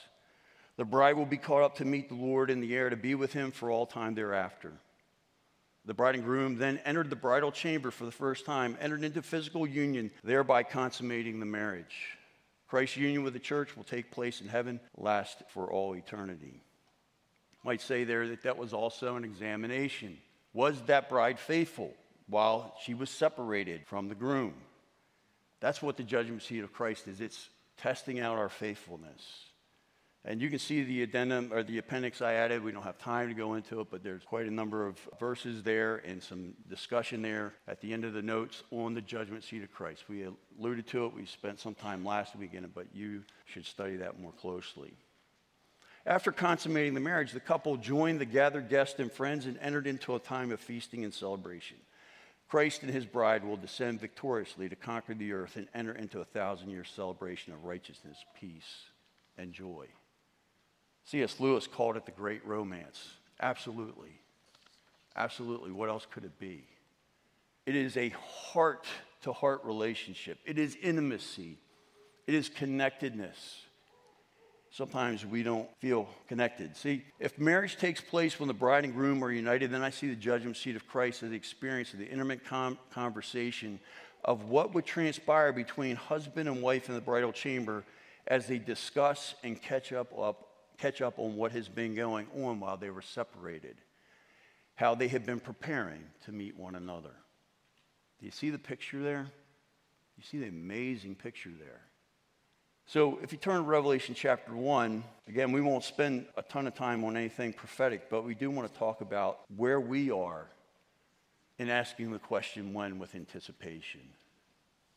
The 0.78 0.86
bride 0.86 1.16
will 1.16 1.26
be 1.26 1.38
caught 1.38 1.64
up 1.64 1.76
to 1.78 1.86
meet 1.86 2.10
the 2.10 2.16
Lord 2.16 2.50
in 2.50 2.62
the 2.62 2.76
air 2.76 2.90
to 2.90 2.96
be 2.96 3.16
with 3.16 3.34
him 3.34 3.52
for 3.52 3.70
all 3.70 3.86
time 3.86 4.16
thereafter. 4.16 4.74
The 5.86 5.94
bride 5.94 6.16
and 6.16 6.24
groom 6.24 6.58
then 6.58 6.80
entered 6.86 7.10
the 7.10 7.16
bridal 7.16 7.52
chamber 7.52 7.92
for 7.92 8.06
the 8.06 8.12
first 8.12 8.46
time, 8.46 8.78
entered 8.80 9.04
into 9.04 9.22
physical 9.22 9.66
union, 9.66 10.12
thereby 10.24 10.64
consummating 10.64 11.40
the 11.40 11.46
marriage. 11.46 12.18
Christ's 12.68 12.98
union 12.98 13.24
with 13.24 13.34
the 13.34 13.40
church 13.40 13.76
will 13.76 13.84
take 13.84 14.12
place 14.12 14.42
in 14.42 14.48
heaven, 14.48 14.80
last 14.96 15.44
for 15.50 15.72
all 15.72 15.96
eternity. 15.96 16.62
Might 17.64 17.82
say 17.82 18.04
there 18.04 18.28
that 18.30 18.44
that 18.44 18.58
was 18.58 18.74
also 18.74 19.16
an 19.16 19.26
examination. 19.26 20.18
Was 20.54 20.82
that 20.84 21.10
bride 21.10 21.40
faithful 21.40 21.94
while 22.28 22.76
she 22.82 22.94
was 22.94 23.10
separated 23.10 23.86
from 23.86 24.08
the 24.08 24.16
groom? 24.16 24.54
That's 25.60 25.82
what 25.82 25.98
the 25.98 26.04
judgment 26.04 26.44
seat 26.44 26.64
of 26.64 26.74
Christ 26.74 27.08
is. 27.08 27.22
It's 27.22 27.50
testing 27.78 28.20
out 28.20 28.38
our 28.38 28.50
faithfulness. 28.50 29.51
And 30.24 30.40
you 30.40 30.52
can 30.52 30.60
see 30.60 30.84
the 30.84 31.02
addendum 31.02 31.52
or 31.52 31.64
the 31.64 31.80
appendix 31.80 32.22
I 32.22 32.34
added. 32.34 32.64
We 32.64 32.72
don't 32.72 32.84
have 32.84 33.00
time 33.00 33.30
to 33.30 33.34
go 33.34 33.56
into 33.56 33.82
it, 33.82 33.88
but 33.90 34.04
there's 34.04 34.24
quite 34.24 34.46
a 34.46 34.52
number 34.52 34.86
of 34.86 35.00
verses 35.20 35.64
there 35.64 35.98
and 36.06 36.22
some 36.22 36.54
discussion 36.70 37.24
there 37.24 37.54
at 37.68 37.82
the 37.82 37.92
end 37.92 38.06
of 38.06 38.14
the 38.14 38.22
notes 38.22 38.62
on 38.70 38.94
the 38.94 39.02
judgment 39.02 39.44
seat 39.44 39.64
of 39.64 39.72
Christ. 39.72 40.04
We 40.08 40.28
alluded 40.60 40.86
to 40.88 41.06
it. 41.06 41.14
We 41.16 41.26
spent 41.26 41.60
some 41.60 41.74
time 41.74 42.06
last 42.06 42.36
week 42.36 42.54
in 42.54 42.64
it, 42.64 42.76
but 42.76 42.86
you 42.94 43.24
should 43.46 43.66
study 43.66 43.96
that 43.98 44.20
more 44.20 44.32
closely. 44.34 44.94
After 46.06 46.32
consummating 46.32 46.94
the 46.94 47.00
marriage, 47.00 47.32
the 47.32 47.40
couple 47.40 47.78
joined 47.78 48.22
the 48.22 48.26
gathered 48.26 48.70
guests 48.70 49.00
and 49.00 49.12
friends 49.12 49.48
and 49.48 49.58
entered 49.60 49.88
into 49.88 50.14
a 50.14 50.20
time 50.20 50.52
of 50.52 50.60
feasting 50.60 51.04
and 51.04 51.14
celebration. 51.14 51.78
Christ 52.48 52.84
and 52.84 52.92
his 52.92 53.06
bride 53.06 53.44
will 53.44 53.58
descend 53.58 54.02
victoriously 54.02 54.70
to 54.70 54.76
conquer 54.76 55.16
the 55.16 55.34
earth 55.34 55.56
and 55.56 55.68
enter 55.74 55.94
into 55.94 56.20
a 56.20 56.26
thousand 56.26 56.70
year 56.70 56.84
celebration 56.84 57.54
of 57.54 57.64
righteousness, 57.64 58.18
peace, 58.40 58.86
and 59.38 59.54
joy. 59.54 59.88
C.S. 61.06 61.40
Lewis 61.40 61.68
called 61.68 61.98
it 61.98 62.06
the 62.06 62.12
great 62.12 62.46
romance. 62.46 63.16
Absolutely. 63.42 64.20
Absolutely. 65.16 65.72
What 65.72 65.90
else 65.90 66.08
could 66.10 66.24
it 66.24 66.40
be? 66.40 66.66
It 67.66 67.76
is 67.76 67.98
a 67.98 68.10
heart 68.10 68.86
to 69.24 69.34
heart 69.34 69.62
relationship, 69.64 70.40
it 70.46 70.58
is 70.58 70.76
intimacy, 70.82 71.58
it 72.28 72.34
is 72.34 72.50
connectedness. 72.50 73.62
Sometimes 74.74 75.26
we 75.26 75.44
don't 75.44 75.70
feel 75.80 76.08
connected. 76.30 76.78
See, 76.78 77.04
if 77.20 77.38
marriage 77.38 77.76
takes 77.76 78.00
place 78.00 78.40
when 78.40 78.48
the 78.48 78.54
bride 78.54 78.86
and 78.86 78.94
groom 78.94 79.22
are 79.22 79.30
united, 79.30 79.70
then 79.70 79.82
I 79.82 79.90
see 79.90 80.08
the 80.08 80.16
judgment 80.16 80.56
seat 80.56 80.78
of 80.78 80.88
Christ 80.88 81.24
as 81.24 81.30
the 81.30 81.36
experience 81.36 81.92
of 81.92 82.00
the 82.00 82.08
intimate 82.08 82.46
com- 82.46 82.80
conversation 82.90 83.82
of 84.24 84.46
what 84.46 84.74
would 84.74 84.86
transpire 84.86 85.52
between 85.52 85.98
husband 85.98 86.48
and 86.48 86.62
wife 86.62 86.88
in 86.88 86.96
the 86.96 87.02
bridal 87.02 87.34
chamber 87.34 87.84
as 88.28 88.48
they 88.48 88.60
discuss 88.60 89.36
and 89.44 89.62
catch 89.62 89.92
up, 89.92 90.18
up 90.18 90.51
catch 90.82 91.02
up 91.02 91.20
on 91.20 91.36
what 91.36 91.52
has 91.52 91.70
been 91.70 91.94
going 91.94 92.28
on 92.36 92.60
while 92.60 92.76
they 92.76 92.90
were 92.90 93.04
separated, 93.04 93.76
how 94.76 94.96
they 94.96 95.08
had 95.08 95.26
been 95.26 95.40
preparing 95.40 96.04
to 96.26 96.32
meet 96.32 96.58
one 96.58 96.76
another. 96.76 97.12
Do 98.20 98.26
you 98.26 98.32
see 98.32 98.50
the 98.50 98.60
picture 98.60 99.02
there? 99.02 99.28
You 100.18 100.24
see 100.24 100.40
the 100.40 100.48
amazing 100.48 101.16
picture 101.16 101.52
there. 101.58 101.82
So, 102.88 103.20
if 103.22 103.32
you 103.32 103.38
turn 103.38 103.58
to 103.58 103.62
Revelation 103.62 104.16
chapter 104.16 104.54
1, 104.54 105.04
again, 105.28 105.52
we 105.52 105.62
won't 105.62 105.84
spend 105.84 106.26
a 106.36 106.42
ton 106.42 106.68
of 106.68 106.74
time 106.74 107.04
on 107.04 107.16
anything 107.16 107.54
prophetic, 107.54 108.10
but 108.10 108.24
we 108.24 108.34
do 108.34 108.50
want 108.50 108.72
to 108.72 108.80
talk 108.80 109.02
about 109.02 109.42
where 109.56 109.80
we 109.80 110.12
are 110.12 110.48
in 111.58 111.70
asking 111.70 112.12
the 112.12 112.20
question 112.20 112.74
when 112.74 112.98
with 112.98 113.14
anticipation. 113.14 114.02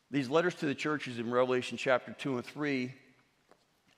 These 0.09 0.29
letters 0.29 0.55
to 0.55 0.65
the 0.65 0.75
churches 0.75 1.19
in 1.19 1.31
Revelation 1.31 1.77
chapter 1.77 2.11
2 2.11 2.37
and 2.37 2.45
3 2.45 2.93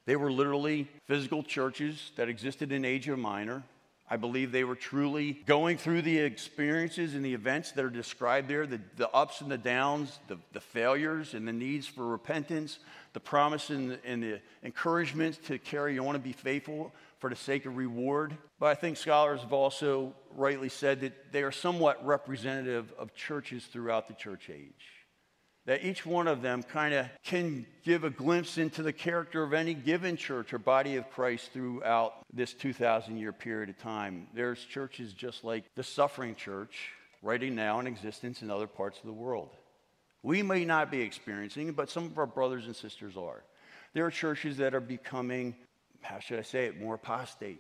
they 0.08 0.16
were 0.16 0.32
literally 0.32 0.88
physical 1.06 1.44
churches 1.44 2.12
that 2.16 2.30
existed 2.30 2.72
in 2.72 2.86
Asia 2.86 3.16
Minor. 3.16 3.62
I 4.10 4.16
believe 4.16 4.54
they 4.54 4.64
were 4.64 4.78
truly 4.78 5.34
going 5.46 5.78
through 5.78 6.02
the 6.02 6.20
experiences 6.20 7.14
and 7.14 7.26
the 7.26 7.34
events 7.34 7.74
that 7.74 7.84
are 7.84 7.90
described 7.90 8.48
there 8.48 8.66
the, 8.66 8.80
the 8.96 9.10
ups 9.10 9.42
and 9.42 9.52
the 9.52 9.58
downs, 9.58 10.18
the, 10.30 10.38
the 10.54 10.62
failures 10.62 11.34
and 11.34 11.46
the 11.46 11.52
needs 11.52 11.88
for 11.88 12.08
repentance, 12.08 12.80
the 13.12 13.20
promise 13.20 13.70
and, 13.70 14.00
and 14.06 14.24
the 14.24 14.40
encouragement 14.64 15.44
to 15.48 15.60
carry 15.60 16.00
on 16.00 16.16
and 16.16 16.24
be 16.24 16.32
faithful 16.32 16.94
for 17.20 17.30
the 17.30 17.36
sake 17.36 17.66
of 17.66 17.76
reward. 17.76 18.38
But 18.62 18.68
I 18.68 18.76
think 18.76 18.96
scholars 18.96 19.42
have 19.42 19.52
also 19.52 20.14
rightly 20.38 20.70
said 20.70 21.02
that 21.02 21.34
they 21.34 21.44
are 21.44 21.52
somewhat 21.52 22.06
representative 22.06 22.94
of 22.98 23.14
churches 23.14 23.66
throughout 23.66 24.08
the 24.08 24.14
church 24.14 24.50
age 24.50 24.97
that 25.68 25.86
each 25.86 26.06
one 26.06 26.28
of 26.28 26.42
them 26.42 26.64
kind 26.64 26.94
of 26.94 27.06
can 27.24 27.66
give 27.84 28.06
a 28.06 28.10
glimpse 28.10 28.58
into 28.58 28.82
the 28.82 28.94
character 28.94 29.44
of 29.44 29.54
any 29.54 29.74
given 29.74 30.16
church 30.16 30.54
or 30.54 30.58
body 30.58 30.96
of 30.96 31.10
Christ 31.12 31.52
throughout 31.52 32.14
this 32.34 32.54
2,000 32.54 33.18
year 33.18 33.34
period 33.34 33.70
of 33.70 33.78
time. 33.78 34.28
There's 34.34 34.64
churches 34.64 35.14
just 35.14 35.44
like 35.44 35.66
the 35.76 35.84
suffering 35.84 36.36
church 36.36 36.92
right 37.22 37.42
now 37.44 37.82
in 37.82 37.88
existence 37.88 38.42
in 38.42 38.50
other 38.50 38.66
parts 38.66 38.98
of 39.00 39.06
the 39.06 39.14
world. 39.14 39.50
We 40.24 40.42
may 40.42 40.64
not 40.64 40.90
be 40.90 41.02
experiencing 41.02 41.68
it, 41.68 41.76
but 41.76 41.90
some 41.90 42.06
of 42.06 42.18
our 42.18 42.26
brothers 42.26 42.66
and 42.66 42.76
sisters 42.76 43.18
are. 43.18 43.44
There 43.94 44.06
are 44.06 44.12
churches 44.12 44.58
that 44.58 44.74
are 44.74 44.80
becoming, 44.80 45.54
how 46.02 46.20
should 46.20 46.40
I 46.40 46.44
say 46.44 46.66
it, 46.66 46.80
more 46.80 46.96
apostate. 46.96 47.60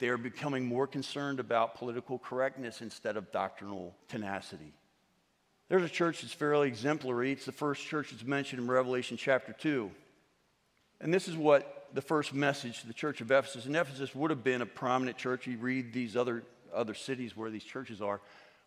They 0.00 0.08
are 0.08 0.18
becoming 0.18 0.66
more 0.66 0.88
concerned 0.88 1.38
about 1.38 1.76
political 1.76 2.18
correctness 2.18 2.82
instead 2.82 3.16
of 3.16 3.30
doctrinal 3.30 3.94
tenacity. 4.08 4.72
There's 5.68 5.82
a 5.82 5.88
church 5.88 6.22
that's 6.22 6.32
fairly 6.32 6.68
exemplary. 6.68 7.32
It's 7.32 7.44
the 7.44 7.52
first 7.52 7.86
church 7.86 8.10
that's 8.10 8.24
mentioned 8.24 8.62
in 8.62 8.68
Revelation 8.68 9.16
chapter 9.18 9.52
2. 9.52 9.90
And 11.00 11.12
this 11.12 11.28
is 11.28 11.36
what 11.36 11.88
the 11.92 12.00
first 12.00 12.32
message 12.32 12.80
to 12.80 12.86
the 12.86 12.94
church 12.94 13.20
of 13.20 13.30
Ephesus. 13.30 13.66
And 13.66 13.76
Ephesus 13.76 14.14
would 14.14 14.30
have 14.30 14.42
been 14.42 14.62
a 14.62 14.66
prominent 14.66 15.18
church. 15.18 15.46
You 15.46 15.58
read 15.58 15.92
these 15.92 16.16
other, 16.16 16.42
other 16.74 16.94
cities 16.94 17.36
where 17.36 17.50
these 17.50 17.64
churches 17.64 18.00
are. 18.00 18.20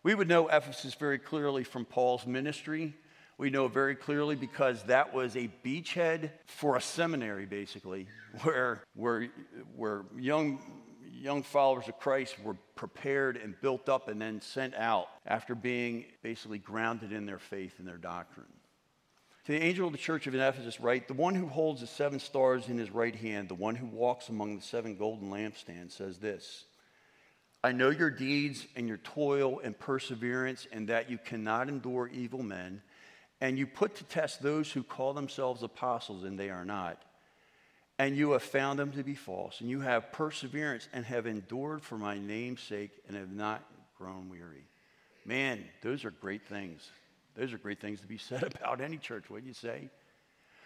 We 0.04 0.14
would 0.14 0.28
know 0.28 0.48
Ephesus 0.48 0.94
very 0.94 1.18
clearly 1.18 1.64
from 1.64 1.84
Paul's 1.84 2.26
ministry, 2.26 2.94
We 3.38 3.50
know 3.50 3.66
very 3.66 3.96
clearly 3.96 4.36
because 4.36 4.84
that 4.84 5.12
was 5.12 5.36
a 5.36 5.50
beachhead 5.64 6.30
for 6.46 6.76
a 6.76 6.80
seminary, 6.80 7.46
basically, 7.46 8.06
where, 8.42 8.82
where, 8.94 9.28
where 9.74 10.04
young, 10.16 10.60
young 11.22 11.42
followers 11.44 11.86
of 11.88 11.98
Christ 12.00 12.36
were 12.42 12.56
prepared 12.74 13.36
and 13.36 13.58
built 13.60 13.88
up 13.88 14.08
and 14.08 14.20
then 14.20 14.40
sent 14.40 14.74
out 14.74 15.06
after 15.24 15.54
being 15.54 16.06
basically 16.22 16.58
grounded 16.58 17.12
in 17.12 17.26
their 17.26 17.38
faith 17.38 17.74
and 17.78 17.86
their 17.86 17.96
doctrine. 17.96 18.46
To 19.46 19.52
the 19.52 19.62
angel 19.62 19.86
of 19.86 19.92
the 19.92 19.98
church 19.98 20.26
of 20.26 20.34
Ephesus, 20.34 20.80
write 20.80 21.08
The 21.08 21.14
one 21.14 21.34
who 21.34 21.46
holds 21.46 21.80
the 21.80 21.86
seven 21.86 22.18
stars 22.18 22.68
in 22.68 22.78
his 22.78 22.90
right 22.90 23.14
hand, 23.14 23.48
the 23.48 23.54
one 23.54 23.76
who 23.76 23.86
walks 23.86 24.28
among 24.28 24.56
the 24.56 24.62
seven 24.62 24.96
golden 24.96 25.30
lampstands, 25.30 25.92
says 25.92 26.18
this 26.18 26.64
I 27.64 27.70
know 27.72 27.90
your 27.90 28.10
deeds 28.10 28.66
and 28.74 28.88
your 28.88 28.98
toil 28.98 29.60
and 29.60 29.78
perseverance, 29.78 30.66
and 30.72 30.88
that 30.88 31.08
you 31.08 31.18
cannot 31.18 31.68
endure 31.68 32.08
evil 32.12 32.42
men, 32.42 32.82
and 33.40 33.56
you 33.56 33.66
put 33.66 33.96
to 33.96 34.04
test 34.04 34.42
those 34.42 34.70
who 34.70 34.82
call 34.82 35.12
themselves 35.12 35.62
apostles, 35.62 36.24
and 36.24 36.38
they 36.38 36.50
are 36.50 36.64
not. 36.64 37.02
And 37.98 38.16
you 38.16 38.32
have 38.32 38.42
found 38.42 38.78
them 38.78 38.92
to 38.92 39.04
be 39.04 39.14
false, 39.14 39.60
and 39.60 39.70
you 39.70 39.80
have 39.80 40.12
perseverance 40.12 40.88
and 40.92 41.04
have 41.04 41.26
endured 41.26 41.82
for 41.82 41.98
my 41.98 42.18
name's 42.18 42.62
sake 42.62 42.90
and 43.06 43.16
have 43.16 43.30
not 43.30 43.62
grown 43.96 44.28
weary. 44.28 44.64
Man, 45.24 45.64
those 45.82 46.04
are 46.04 46.10
great 46.10 46.44
things. 46.46 46.90
Those 47.36 47.52
are 47.52 47.58
great 47.58 47.80
things 47.80 48.00
to 48.00 48.06
be 48.06 48.18
said 48.18 48.42
about 48.56 48.80
any 48.80 48.96
church, 48.96 49.30
wouldn't 49.30 49.48
you 49.48 49.54
say? 49.54 49.90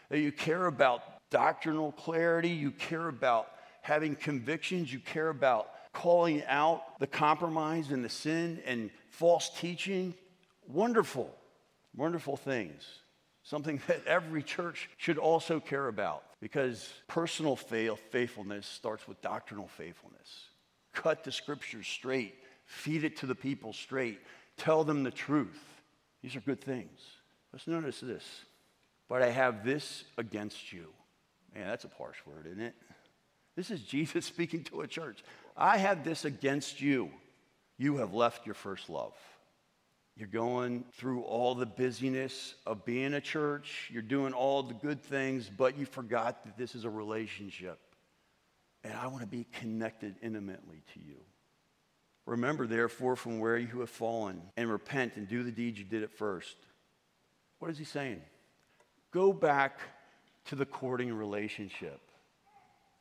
That 0.09 0.21
you 0.21 0.33
care 0.33 0.67
about 0.67 1.03
doctrinal 1.31 1.93
clarity, 1.93 2.51
you 2.51 2.71
care 2.71 3.09
about 3.09 3.51
having 3.83 4.17
convictions, 4.17 4.93
you 4.93 5.01
care 5.01 5.29
about 5.29 5.71
calling 5.93 6.43
out 6.47 6.99
the 7.01 7.07
compromise 7.07 7.91
and 7.91 8.05
the 8.05 8.09
sin 8.09 8.61
and 8.67 8.91
false 9.11 9.51
teaching. 9.59 10.15
Wonderful, 10.69 11.35
wonderful 11.95 12.37
things. 12.37 12.85
Something 13.47 13.81
that 13.87 14.05
every 14.07 14.43
church 14.43 14.91
should 14.97 15.19
also 15.19 15.61
care 15.61 15.87
about 15.89 16.25
because 16.41 16.93
personal 17.07 17.57
faithfulness 17.57 18.67
starts 18.67 19.07
with 19.07 19.23
doctrinal 19.23 19.69
faithfulness. 19.69 20.47
Cut 20.93 21.25
the 21.25 21.33
scriptures 21.33 21.87
straight, 21.87 22.35
feed 22.65 23.05
it 23.05 23.19
to 23.19 23.27
the 23.27 23.35
people 23.35 23.73
straight, 23.73 24.19
tell 24.57 24.83
them 24.83 25.05
the 25.05 25.11
truth. 25.11 25.63
These 26.23 26.35
are 26.35 26.41
good 26.41 26.61
things. 26.61 27.01
Let's 27.53 27.67
notice 27.69 28.01
this. 28.01 28.25
But 29.09 29.23
I 29.23 29.31
have 29.31 29.65
this 29.65 30.05
against 30.19 30.73
you. 30.73 30.89
Man, 31.55 31.69
that's 31.69 31.85
a 31.85 31.91
harsh 31.97 32.19
word, 32.27 32.47
isn't 32.47 32.61
it? 32.61 32.75
This 33.55 33.71
is 33.71 33.81
Jesus 33.83 34.27
speaking 34.27 34.65
to 34.65 34.81
a 34.81 34.89
church. 34.89 35.23
I 35.57 35.79
have 35.79 36.03
this 36.03 36.25
against 36.25 36.81
you. 36.81 37.11
You 37.79 37.99
have 37.99 38.13
left 38.13 38.45
your 38.45 38.55
first 38.55 38.91
love. 38.91 39.15
You're 40.17 40.29
going 40.29 40.85
through 40.95 41.23
all 41.23 41.55
the 41.55 41.67
busyness 41.67 42.55
of 42.65 42.87
being 42.87 43.13
a 43.13 43.21
church. 43.21 43.91
You're 43.93 44.01
doing 44.01 44.33
all 44.33 44.63
the 44.63 44.75
good 44.75 45.03
things, 45.03 45.51
but 45.55 45.79
you 45.79 45.85
forgot 45.85 46.45
that 46.45 46.57
this 46.57 46.75
is 46.75 46.85
a 46.85 46.91
relationship. 46.91 47.79
And 48.83 48.95
I 48.95 49.09
want 49.09 49.21
to 49.21 49.27
be 49.27 49.47
connected 49.61 50.15
intimately 50.23 50.83
to 50.95 51.01
you. 51.01 51.17
Remember, 52.25 52.67
therefore, 52.67 53.15
from 53.15 53.41
where 53.41 53.59
you 53.59 53.81
have 53.81 53.91
fallen, 53.91 54.41
and 54.57 54.71
repent 54.71 55.13
and 55.17 55.29
do 55.29 55.43
the 55.43 55.53
deeds 55.53 55.79
you 55.79 55.85
did 55.85 56.03
at 56.03 56.11
first. 56.11 56.57
What 57.59 57.71
is 57.71 57.79
he 57.79 57.85
saying? 57.85 58.23
Go 59.13 59.33
back 59.33 59.79
to 60.47 60.57
the 60.57 60.67
courting 60.67 61.13
relationship. 61.13 62.01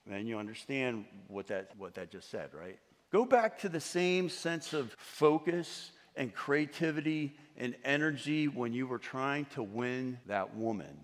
And 0.10 0.28
you 0.28 0.38
understand 0.38 1.06
what 1.28 1.48
that, 1.48 1.72
what 1.78 1.96
that 1.96 2.12
just 2.12 2.30
said, 2.30 2.50
right? 2.54 2.78
Go 3.12 3.26
back 3.26 3.60
to 3.60 3.70
the 3.70 3.80
same 3.80 4.30
sense 4.30 4.74
of 4.74 4.94
focus 4.98 5.92
and 6.16 6.34
creativity 6.34 7.36
and 7.58 7.76
energy 7.84 8.48
when 8.48 8.74
you 8.74 8.88
were 8.88 9.00
trying 9.00 9.46
to 9.46 9.64
win 9.64 10.20
that 10.28 10.56
woman, 10.56 11.00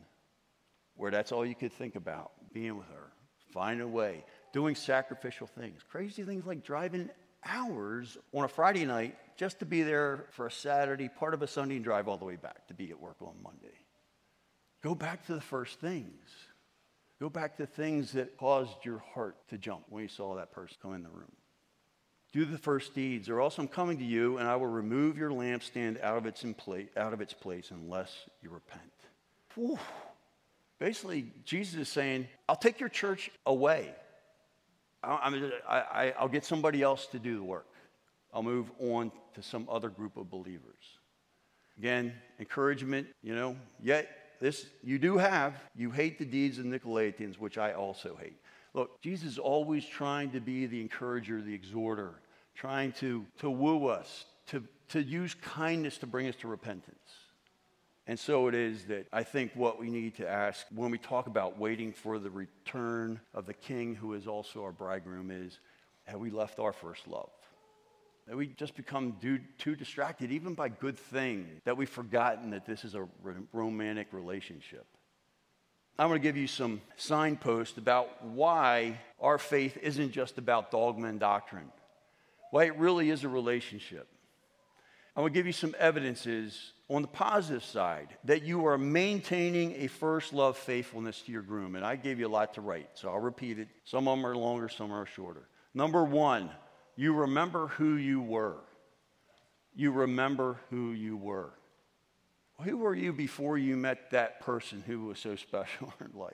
where 0.95 1.11
that's 1.11 1.31
all 1.31 1.45
you 1.45 1.55
could 1.55 1.73
think 1.73 1.95
about 1.95 2.31
being 2.53 2.77
with 2.77 2.87
her, 2.87 3.11
finding 3.53 3.81
a 3.81 3.87
way, 3.87 4.23
doing 4.53 4.75
sacrificial 4.75 5.47
things, 5.47 5.81
crazy 5.89 6.23
things 6.23 6.45
like 6.45 6.63
driving 6.63 7.09
hours 7.45 8.17
on 8.33 8.43
a 8.43 8.47
Friday 8.47 8.85
night 8.85 9.17
just 9.37 9.59
to 9.59 9.65
be 9.65 9.81
there 9.81 10.25
for 10.31 10.47
a 10.47 10.51
Saturday, 10.51 11.09
part 11.09 11.33
of 11.33 11.41
a 11.41 11.47
Sunday, 11.47 11.75
and 11.75 11.83
drive 11.83 12.07
all 12.07 12.17
the 12.17 12.25
way 12.25 12.35
back 12.35 12.67
to 12.67 12.73
be 12.73 12.91
at 12.91 12.99
work 12.99 13.17
on 13.21 13.33
Monday. 13.41 13.73
Go 14.83 14.95
back 14.95 15.25
to 15.27 15.33
the 15.33 15.41
first 15.41 15.79
things. 15.79 16.29
Go 17.19 17.29
back 17.29 17.57
to 17.57 17.65
things 17.65 18.13
that 18.13 18.37
caused 18.37 18.83
your 18.83 18.99
heart 19.13 19.35
to 19.49 19.57
jump 19.57 19.83
when 19.89 20.03
you 20.03 20.09
saw 20.09 20.35
that 20.35 20.51
person 20.51 20.77
come 20.81 20.95
in 20.95 21.03
the 21.03 21.09
room. 21.09 21.31
Do 22.31 22.45
the 22.45 22.57
first 22.57 22.93
deeds, 22.95 23.29
or 23.29 23.41
else 23.41 23.57
I'm 23.57 23.67
coming 23.67 23.97
to 23.97 24.05
you, 24.05 24.37
and 24.37 24.47
I 24.47 24.55
will 24.55 24.67
remove 24.67 25.17
your 25.17 25.31
lampstand 25.31 26.01
out 26.01 26.17
of 26.17 26.25
its, 26.25 26.45
place, 26.57 26.87
out 26.95 27.11
of 27.11 27.19
its 27.19 27.33
place 27.33 27.71
unless 27.71 28.25
you 28.41 28.49
repent. 28.49 28.81
Whew. 29.55 29.77
Basically, 30.79 31.31
Jesus 31.45 31.79
is 31.79 31.89
saying, 31.89 32.27
I'll 32.47 32.55
take 32.55 32.79
your 32.79 32.89
church 32.89 33.29
away. 33.45 33.93
I, 35.03 36.13
will 36.21 36.27
get 36.27 36.45
somebody 36.45 36.81
else 36.81 37.05
to 37.07 37.19
do 37.19 37.35
the 37.35 37.43
work. 37.43 37.67
I'll 38.33 38.43
move 38.43 38.71
on 38.79 39.11
to 39.35 39.43
some 39.43 39.67
other 39.69 39.89
group 39.89 40.17
of 40.17 40.29
believers. 40.29 40.97
Again, 41.77 42.13
encouragement, 42.39 43.07
you 43.21 43.35
know, 43.35 43.57
yet 43.81 44.07
this 44.39 44.65
you 44.83 44.97
do 44.97 45.17
have. 45.17 45.53
You 45.75 45.91
hate 45.91 46.17
the 46.17 46.25
deeds 46.25 46.57
of 46.57 46.65
Nicolaitans, 46.65 47.37
which 47.37 47.57
I 47.57 47.73
also 47.73 48.17
hate. 48.19 48.40
Look, 48.73 49.01
Jesus 49.01 49.33
is 49.33 49.37
always 49.37 49.85
trying 49.85 50.31
to 50.31 50.39
be 50.39 50.65
the 50.65 50.79
encourager, 50.81 51.41
the 51.41 51.53
exhorter, 51.53 52.21
trying 52.55 52.93
to, 52.93 53.25
to 53.39 53.49
woo 53.49 53.87
us, 53.87 54.25
to, 54.47 54.63
to 54.89 55.01
use 55.01 55.35
kindness 55.35 55.97
to 55.99 56.07
bring 56.07 56.27
us 56.27 56.35
to 56.37 56.47
repentance. 56.47 56.97
And 58.07 58.19
so 58.19 58.47
it 58.47 58.55
is 58.55 58.85
that 58.85 59.07
I 59.13 59.23
think 59.23 59.51
what 59.55 59.79
we 59.79 59.89
need 59.89 60.15
to 60.15 60.27
ask 60.27 60.65
when 60.73 60.91
we 60.91 60.97
talk 60.97 61.27
about 61.27 61.59
waiting 61.59 61.93
for 61.93 62.17
the 62.17 62.29
return 62.29 63.19
of 63.33 63.45
the 63.45 63.53
King 63.53 63.95
who 63.95 64.13
is 64.13 64.27
also 64.27 64.63
our 64.63 64.71
bridegroom 64.71 65.31
is 65.31 65.59
have 66.05 66.19
we 66.19 66.31
left 66.31 66.59
our 66.59 66.73
first 66.73 67.07
love? 67.07 67.29
Have 68.27 68.37
we 68.37 68.47
just 68.47 68.75
become 68.75 69.17
too 69.57 69.75
distracted, 69.75 70.31
even 70.31 70.53
by 70.53 70.69
good 70.69 70.97
things, 70.97 71.61
that 71.65 71.75
we've 71.75 71.89
forgotten 71.89 72.51
that 72.51 72.65
this 72.65 72.83
is 72.83 72.95
a 72.95 73.07
romantic 73.53 74.07
relationship? 74.11 74.85
I'm 75.99 76.07
going 76.07 76.19
to 76.19 76.23
give 76.23 76.37
you 76.37 76.47
some 76.47 76.81
signposts 76.95 77.77
about 77.77 78.23
why 78.25 78.99
our 79.19 79.37
faith 79.37 79.77
isn't 79.81 80.11
just 80.11 80.37
about 80.37 80.71
dogma 80.71 81.07
and 81.07 81.19
doctrine, 81.19 81.71
why 82.49 82.65
it 82.65 82.77
really 82.77 83.09
is 83.09 83.23
a 83.23 83.29
relationship. 83.29 84.07
I'm 85.15 85.23
going 85.23 85.33
to 85.33 85.37
give 85.37 85.45
you 85.45 85.53
some 85.53 85.75
evidences 85.77 86.71
on 86.89 87.01
the 87.01 87.07
positive 87.07 87.63
side 87.63 88.07
that 88.23 88.43
you 88.43 88.65
are 88.65 88.77
maintaining 88.77 89.75
a 89.75 89.87
first 89.87 90.33
love 90.33 90.57
faithfulness 90.57 91.21
to 91.23 91.31
your 91.31 91.41
groom. 91.41 91.75
And 91.75 91.85
I 91.85 91.97
gave 91.97 92.19
you 92.19 92.27
a 92.27 92.29
lot 92.29 92.53
to 92.55 92.61
write, 92.61 92.89
so 92.93 93.09
I'll 93.09 93.19
repeat 93.19 93.59
it. 93.59 93.67
Some 93.83 94.07
of 94.07 94.17
them 94.17 94.25
are 94.25 94.35
longer, 94.35 94.69
some 94.69 94.91
are 94.91 95.05
shorter. 95.05 95.47
Number 95.73 96.03
one, 96.03 96.49
you 96.95 97.13
remember 97.13 97.67
who 97.67 97.95
you 97.95 98.21
were. 98.21 98.57
You 99.75 99.91
remember 99.91 100.59
who 100.69 100.91
you 100.91 101.17
were. 101.17 101.51
Who 102.63 102.77
were 102.77 102.95
you 102.95 103.13
before 103.13 103.57
you 103.57 103.75
met 103.75 104.11
that 104.11 104.41
person 104.41 104.83
who 104.85 105.05
was 105.05 105.19
so 105.19 105.35
special 105.35 105.93
in 106.01 106.19
life? 106.19 106.33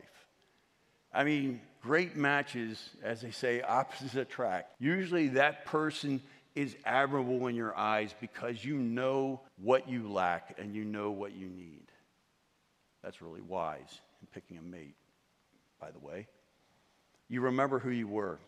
I 1.13 1.23
mean, 1.23 1.61
great 1.81 2.15
matches, 2.15 2.89
as 3.01 3.21
they 3.21 3.31
say, 3.31 3.61
opposites 3.61 4.15
attract. 4.15 4.75
Usually 4.79 5.29
that 5.29 5.65
person 5.65 6.21
is 6.53 6.75
admirable 6.85 7.47
in 7.47 7.55
your 7.55 7.75
eyes 7.77 8.13
because 8.19 8.63
you 8.63 8.77
know 8.77 9.41
what 9.61 9.87
you 9.87 10.11
lack 10.11 10.57
and 10.59 10.75
you 10.75 10.83
know 10.83 11.11
what 11.11 11.33
you 11.33 11.47
need. 11.47 11.91
That's 13.03 13.21
really 13.21 13.41
wise 13.41 14.01
in 14.21 14.27
picking 14.33 14.57
a 14.57 14.61
mate, 14.61 14.95
by 15.79 15.91
the 15.91 15.99
way. 15.99 16.27
You 17.29 17.41
remember 17.41 17.79
who 17.79 17.89
you 17.89 18.07
were. 18.07 18.39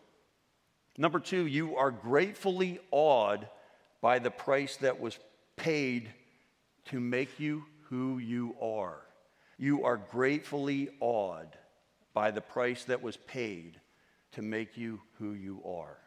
Number 0.98 1.20
two, 1.20 1.46
you 1.46 1.76
are 1.76 1.90
gratefully 1.90 2.80
awed 2.90 3.48
by 4.00 4.18
the 4.18 4.30
price 4.30 4.76
that 4.78 5.00
was 5.00 5.18
paid 5.56 6.10
to 6.86 7.00
make 7.00 7.38
you 7.38 7.64
who 7.90 8.18
you 8.18 8.56
are. 8.62 9.02
You 9.58 9.84
are 9.84 9.98
gratefully 9.98 10.88
awed 11.00 11.58
by 12.14 12.30
the 12.30 12.40
price 12.40 12.84
that 12.84 13.02
was 13.02 13.16
paid 13.18 13.78
to 14.32 14.42
make 14.42 14.78
you 14.78 15.00
who 15.18 15.32
you 15.32 15.60
are. 15.66 15.98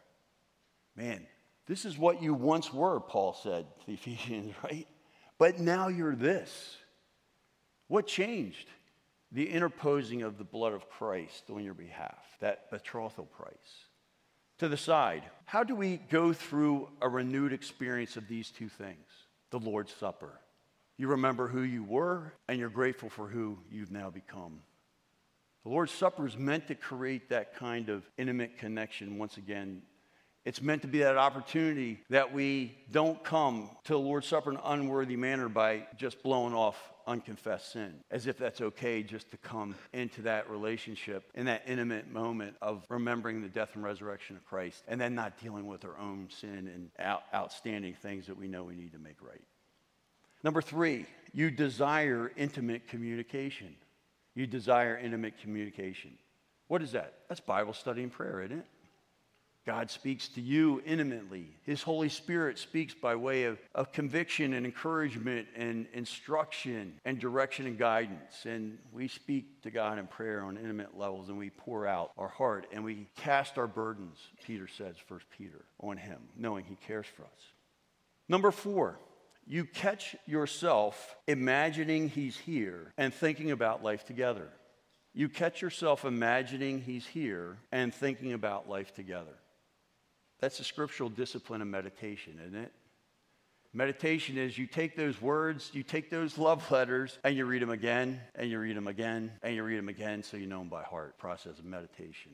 Man, 0.96 1.26
this 1.66 1.84
is 1.84 1.96
what 1.96 2.22
you 2.22 2.34
once 2.34 2.72
were, 2.72 3.00
Paul 3.00 3.34
said 3.34 3.66
to 3.80 3.86
the 3.86 3.92
Ephesians, 3.92 4.54
right? 4.64 4.88
But 5.38 5.60
now 5.60 5.88
you're 5.88 6.16
this. 6.16 6.76
What 7.88 8.06
changed? 8.06 8.68
The 9.32 9.50
interposing 9.50 10.22
of 10.22 10.38
the 10.38 10.44
blood 10.44 10.72
of 10.72 10.88
Christ 10.88 11.44
on 11.50 11.64
your 11.64 11.74
behalf, 11.74 12.24
that 12.40 12.70
betrothal 12.70 13.26
price. 13.26 13.86
To 14.58 14.68
the 14.68 14.76
side, 14.76 15.24
how 15.44 15.64
do 15.64 15.74
we 15.74 15.96
go 15.96 16.32
through 16.32 16.88
a 17.02 17.08
renewed 17.08 17.52
experience 17.52 18.16
of 18.16 18.28
these 18.28 18.50
two 18.50 18.68
things? 18.68 19.08
The 19.50 19.58
Lord's 19.58 19.92
Supper. 19.92 20.38
You 20.96 21.08
remember 21.08 21.48
who 21.48 21.62
you 21.62 21.82
were, 21.82 22.32
and 22.48 22.58
you're 22.58 22.68
grateful 22.68 23.10
for 23.10 23.26
who 23.28 23.58
you've 23.70 23.90
now 23.90 24.10
become. 24.10 24.60
The 25.64 25.70
Lord's 25.70 25.92
Supper 25.92 26.26
is 26.26 26.36
meant 26.36 26.68
to 26.68 26.74
create 26.74 27.30
that 27.30 27.56
kind 27.56 27.88
of 27.88 28.08
intimate 28.16 28.58
connection 28.58 29.18
once 29.18 29.36
again 29.36 29.82
it's 30.44 30.60
meant 30.60 30.82
to 30.82 30.88
be 30.88 30.98
that 30.98 31.16
opportunity 31.16 32.00
that 32.10 32.34
we 32.34 32.76
don't 32.90 33.22
come 33.24 33.70
to 33.84 33.94
the 33.94 33.98
Lord's 33.98 34.26
Supper 34.26 34.50
in 34.50 34.56
an 34.56 34.62
unworthy 34.64 35.16
manner 35.16 35.48
by 35.48 35.86
just 35.96 36.22
blowing 36.22 36.52
off 36.52 36.92
unconfessed 37.06 37.72
sin, 37.72 37.94
as 38.10 38.26
if 38.26 38.36
that's 38.36 38.60
okay 38.60 39.02
just 39.02 39.30
to 39.30 39.38
come 39.38 39.74
into 39.94 40.22
that 40.22 40.50
relationship 40.50 41.30
in 41.34 41.46
that 41.46 41.62
intimate 41.66 42.10
moment 42.10 42.56
of 42.60 42.84
remembering 42.90 43.40
the 43.40 43.48
death 43.48 43.70
and 43.74 43.82
resurrection 43.82 44.36
of 44.36 44.44
Christ 44.44 44.84
and 44.86 45.00
then 45.00 45.14
not 45.14 45.38
dealing 45.38 45.66
with 45.66 45.84
our 45.84 45.98
own 45.98 46.28
sin 46.30 46.70
and 46.72 46.90
out, 46.98 47.22
outstanding 47.34 47.94
things 47.94 48.26
that 48.26 48.36
we 48.36 48.46
know 48.46 48.64
we 48.64 48.74
need 48.74 48.92
to 48.92 48.98
make 48.98 49.22
right. 49.22 49.42
Number 50.44 50.60
three, 50.60 51.06
you 51.32 51.50
desire 51.50 52.30
intimate 52.36 52.86
communication. 52.86 53.74
You 54.34 54.46
desire 54.46 54.96
intimate 54.96 55.38
communication. 55.40 56.12
What 56.68 56.82
is 56.82 56.92
that? 56.92 57.14
That's 57.28 57.40
Bible 57.40 57.72
study 57.72 58.02
and 58.02 58.12
prayer, 58.12 58.42
isn't 58.42 58.58
it? 58.58 58.66
God 59.66 59.90
speaks 59.90 60.28
to 60.28 60.42
you 60.42 60.82
intimately. 60.84 61.46
His 61.62 61.82
Holy 61.82 62.10
Spirit 62.10 62.58
speaks 62.58 62.92
by 62.92 63.16
way 63.16 63.44
of, 63.44 63.58
of 63.74 63.92
conviction 63.92 64.52
and 64.52 64.66
encouragement 64.66 65.48
and 65.56 65.86
instruction 65.94 67.00
and 67.06 67.18
direction 67.18 67.66
and 67.66 67.78
guidance. 67.78 68.44
And 68.44 68.76
we 68.92 69.08
speak 69.08 69.62
to 69.62 69.70
God 69.70 69.98
in 69.98 70.06
prayer 70.06 70.42
on 70.42 70.58
intimate 70.58 70.98
levels 70.98 71.30
and 71.30 71.38
we 71.38 71.48
pour 71.48 71.86
out 71.86 72.10
our 72.18 72.28
heart 72.28 72.66
and 72.72 72.84
we 72.84 73.08
cast 73.16 73.56
our 73.56 73.66
burdens, 73.66 74.18
Peter 74.46 74.68
says, 74.68 74.96
First 75.08 75.24
Peter, 75.38 75.64
on 75.80 75.96
Him, 75.96 76.18
knowing 76.36 76.66
He 76.66 76.76
cares 76.86 77.06
for 77.06 77.22
us. 77.22 77.52
Number 78.28 78.50
four, 78.50 78.98
you 79.46 79.64
catch 79.64 80.16
yourself 80.26 81.16
imagining 81.26 82.08
He's 82.08 82.36
here 82.36 82.92
and 82.96 83.12
thinking 83.12 83.50
about 83.50 83.82
life 83.82 84.04
together. 84.04 84.48
You 85.12 85.28
catch 85.28 85.62
yourself 85.62 86.04
imagining 86.04 86.80
He's 86.80 87.06
here 87.06 87.58
and 87.70 87.92
thinking 87.94 88.32
about 88.32 88.68
life 88.68 88.94
together. 88.94 89.34
That's 90.40 90.60
a 90.60 90.64
scriptural 90.64 91.08
discipline 91.08 91.62
of 91.62 91.68
meditation, 91.68 92.40
isn't 92.44 92.58
it? 92.58 92.72
Meditation 93.72 94.38
is 94.38 94.56
you 94.56 94.66
take 94.66 94.96
those 94.96 95.20
words, 95.20 95.70
you 95.72 95.82
take 95.82 96.08
those 96.10 96.38
love 96.38 96.70
letters, 96.70 97.18
and 97.24 97.36
you 97.36 97.44
read 97.44 97.60
them 97.60 97.70
again, 97.70 98.20
and 98.34 98.48
you 98.48 98.58
read 98.58 98.76
them 98.76 98.86
again, 98.86 99.32
and 99.42 99.54
you 99.54 99.62
read 99.62 99.78
them 99.78 99.88
again 99.88 100.22
so 100.22 100.36
you 100.36 100.46
know 100.46 100.60
them 100.60 100.68
by 100.68 100.82
heart. 100.82 101.18
Process 101.18 101.58
of 101.58 101.64
meditation, 101.64 102.32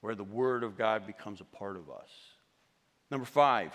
where 0.00 0.14
the 0.14 0.24
Word 0.24 0.62
of 0.62 0.78
God 0.78 1.06
becomes 1.06 1.40
a 1.40 1.44
part 1.44 1.76
of 1.76 1.90
us. 1.90 2.08
Number 3.10 3.26
five, 3.26 3.72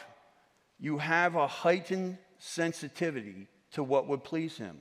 you 0.80 0.98
have 0.98 1.36
a 1.36 1.48
heightened 1.48 2.18
sensitivity 2.40 3.48
to 3.74 3.84
what 3.84 4.08
would 4.08 4.24
please 4.24 4.58
Him. 4.58 4.78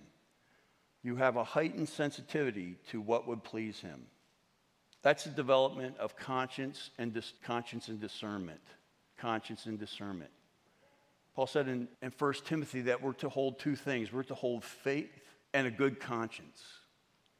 You 1.02 1.16
have 1.16 1.36
a 1.36 1.44
heightened 1.44 1.88
sensitivity 1.88 2.76
to 2.90 3.00
what 3.00 3.28
would 3.28 3.44
please 3.44 3.80
Him. 3.80 4.06
That's 5.02 5.24
the 5.24 5.30
development 5.30 5.96
of 5.98 6.16
conscience 6.16 6.90
and 6.98 7.12
dis- 7.12 7.34
conscience 7.42 7.88
and 7.88 8.00
discernment. 8.00 8.60
Conscience 9.16 9.66
and 9.66 9.78
discernment. 9.78 10.30
Paul 11.34 11.46
said 11.46 11.68
in, 11.68 11.88
in 12.02 12.12
1 12.18 12.34
Timothy 12.44 12.82
that 12.82 13.02
we're 13.02 13.12
to 13.14 13.28
hold 13.28 13.58
two 13.58 13.76
things 13.76 14.12
we're 14.12 14.24
to 14.24 14.34
hold 14.34 14.64
faith 14.64 15.10
and 15.54 15.66
a 15.66 15.70
good 15.70 16.00
conscience. 16.00 16.62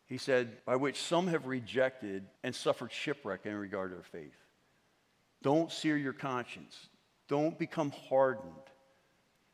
He 0.07 0.19
said, 0.19 0.65
by 0.65 0.77
which 0.77 1.01
some 1.01 1.27
have 1.27 1.47
rejected 1.47 2.25
and 2.43 2.55
suffered 2.55 2.93
shipwreck 2.93 3.45
in 3.45 3.55
regard 3.55 3.91
to 3.91 3.97
their 3.97 4.05
faith. 4.05 4.37
Don't 5.43 5.71
sear 5.71 5.97
your 5.97 6.15
conscience. 6.15 6.89
Don't 7.29 7.59
become 7.59 7.91
hardened. 7.91 8.55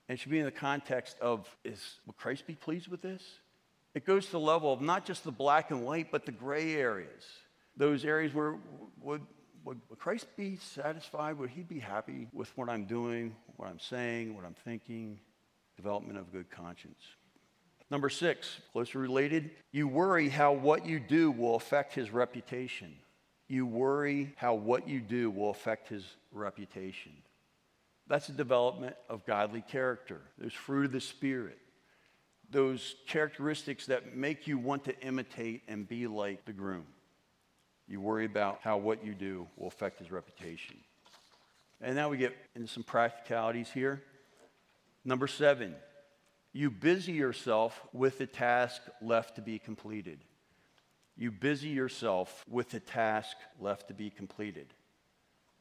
And 0.09 0.19
it 0.19 0.21
should 0.21 0.31
be 0.31 0.39
in 0.39 0.45
the 0.45 0.51
context 0.51 1.19
of 1.21 1.49
is 1.65 2.01
will 2.07 2.15
Christ 2.15 2.47
be 2.47 2.55
pleased 2.55 2.89
with 2.89 3.03
this? 3.03 3.23
It 3.95 4.05
goes 4.05 4.27
to 4.27 4.33
the 4.33 4.41
level 4.41 4.73
of 4.73 4.81
not 4.81 5.07
just 5.07 5.25
the 5.25 5.33
black 5.33 5.71
and 5.71 5.85
white, 5.85 6.11
but 6.11 6.27
the 6.27 6.33
gray 6.33 6.75
areas 6.75 7.25
those 7.77 8.05
areas 8.05 8.35
where 8.35 8.57
would, 9.01 9.23
would, 9.65 9.81
would 9.89 9.99
Christ 9.99 10.27
be 10.37 10.57
satisfied? 10.57 11.39
Would 11.39 11.51
he 11.51 11.63
be 11.63 11.79
happy 11.79 12.29
with 12.33 12.57
what 12.57 12.69
I'm 12.69 12.85
doing, 12.85 13.35
what 13.57 13.69
I'm 13.69 13.81
saying, 13.81 14.35
what 14.35 14.45
I'm 14.45 14.55
thinking? 14.65 15.19
Development 15.77 16.19
of 16.19 16.33
good 16.33 16.51
conscience. 16.51 17.01
Number 17.91 18.09
six, 18.09 18.61
closely 18.73 19.01
related, 19.01 19.51
you 19.73 19.89
worry 19.89 20.29
how 20.29 20.53
what 20.53 20.87
you 20.87 20.99
do 20.99 21.31
will 21.31 21.57
affect 21.57 21.95
his 21.95 22.11
reputation. 22.11 22.95
You 23.49 23.67
worry 23.67 24.33
how 24.37 24.55
what 24.55 24.89
you 24.89 25.01
do 25.01 25.31
will 25.31 25.51
affect 25.51 25.89
his 25.89 26.05
reputation. 26.33 27.13
That's 28.07 28.29
a 28.29 28.33
development 28.33 28.97
of 29.09 29.25
godly 29.25 29.63
character. 29.63 30.21
There's 30.39 30.53
fruit 30.53 30.87
of 30.87 30.93
the 30.93 31.01
Spirit. 31.01 31.59
Those 32.51 32.97
characteristics 33.09 33.87
that 33.87 34.17
make 34.17 34.47
you 34.47 34.59
want 34.59 34.85
to 34.85 35.01
imitate 35.01 35.63
and 35.69 35.89
be 35.89 36.07
like 36.07 36.45
the 36.45 36.53
groom. 36.53 36.87
You 37.89 38.01
worry 38.01 38.27
about 38.27 38.61
how 38.63 38.77
what 38.77 39.05
you 39.05 39.15
do 39.15 39.47
will 39.57 39.69
affect 39.69 39.99
his 39.99 40.11
reputation. 40.11 40.77
And 41.81 41.97
now 41.97 42.09
we 42.09 42.17
get 42.17 42.35
into 42.55 42.69
some 42.69 42.83
practicalities 42.83 43.71
here. 43.71 44.03
Number 45.05 45.27
seven, 45.27 45.75
you 46.53 46.71
busy 46.71 47.13
yourself 47.13 47.81
with 47.93 48.19
the 48.19 48.27
task 48.27 48.81
left 49.03 49.37
to 49.37 49.43
be 49.43 49.59
completed. 49.59 50.21
You 51.17 51.31
busy 51.31 51.69
yourself 51.69 52.45
with 52.49 52.71
the 52.71 52.81
task 52.81 53.37
left 53.61 53.89
to 53.89 53.95
be 53.95 54.11
completed. 54.11 54.73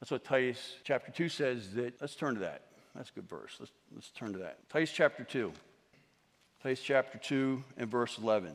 That's 0.04 0.12
what 0.12 0.26
Titus 0.26 0.76
chapter 0.84 1.14
2 1.14 1.30
says 1.30 1.76
that, 1.76 1.94
let's 2.02 2.16
turn 2.16 2.34
to 2.34 2.42
that. 2.42 2.64
That's 2.94 3.10
a 3.10 3.14
good 3.14 3.30
verse. 3.30 3.56
Let's, 3.58 3.72
let's 3.96 4.10
turn 4.10 4.34
to 4.34 4.40
that. 4.40 4.58
Titus 4.68 4.92
chapter 4.92 5.24
2. 5.24 5.54
Titus 6.62 6.82
chapter 6.82 7.18
2 7.20 7.64
and 7.78 7.90
verse 7.90 8.18
11. 8.18 8.52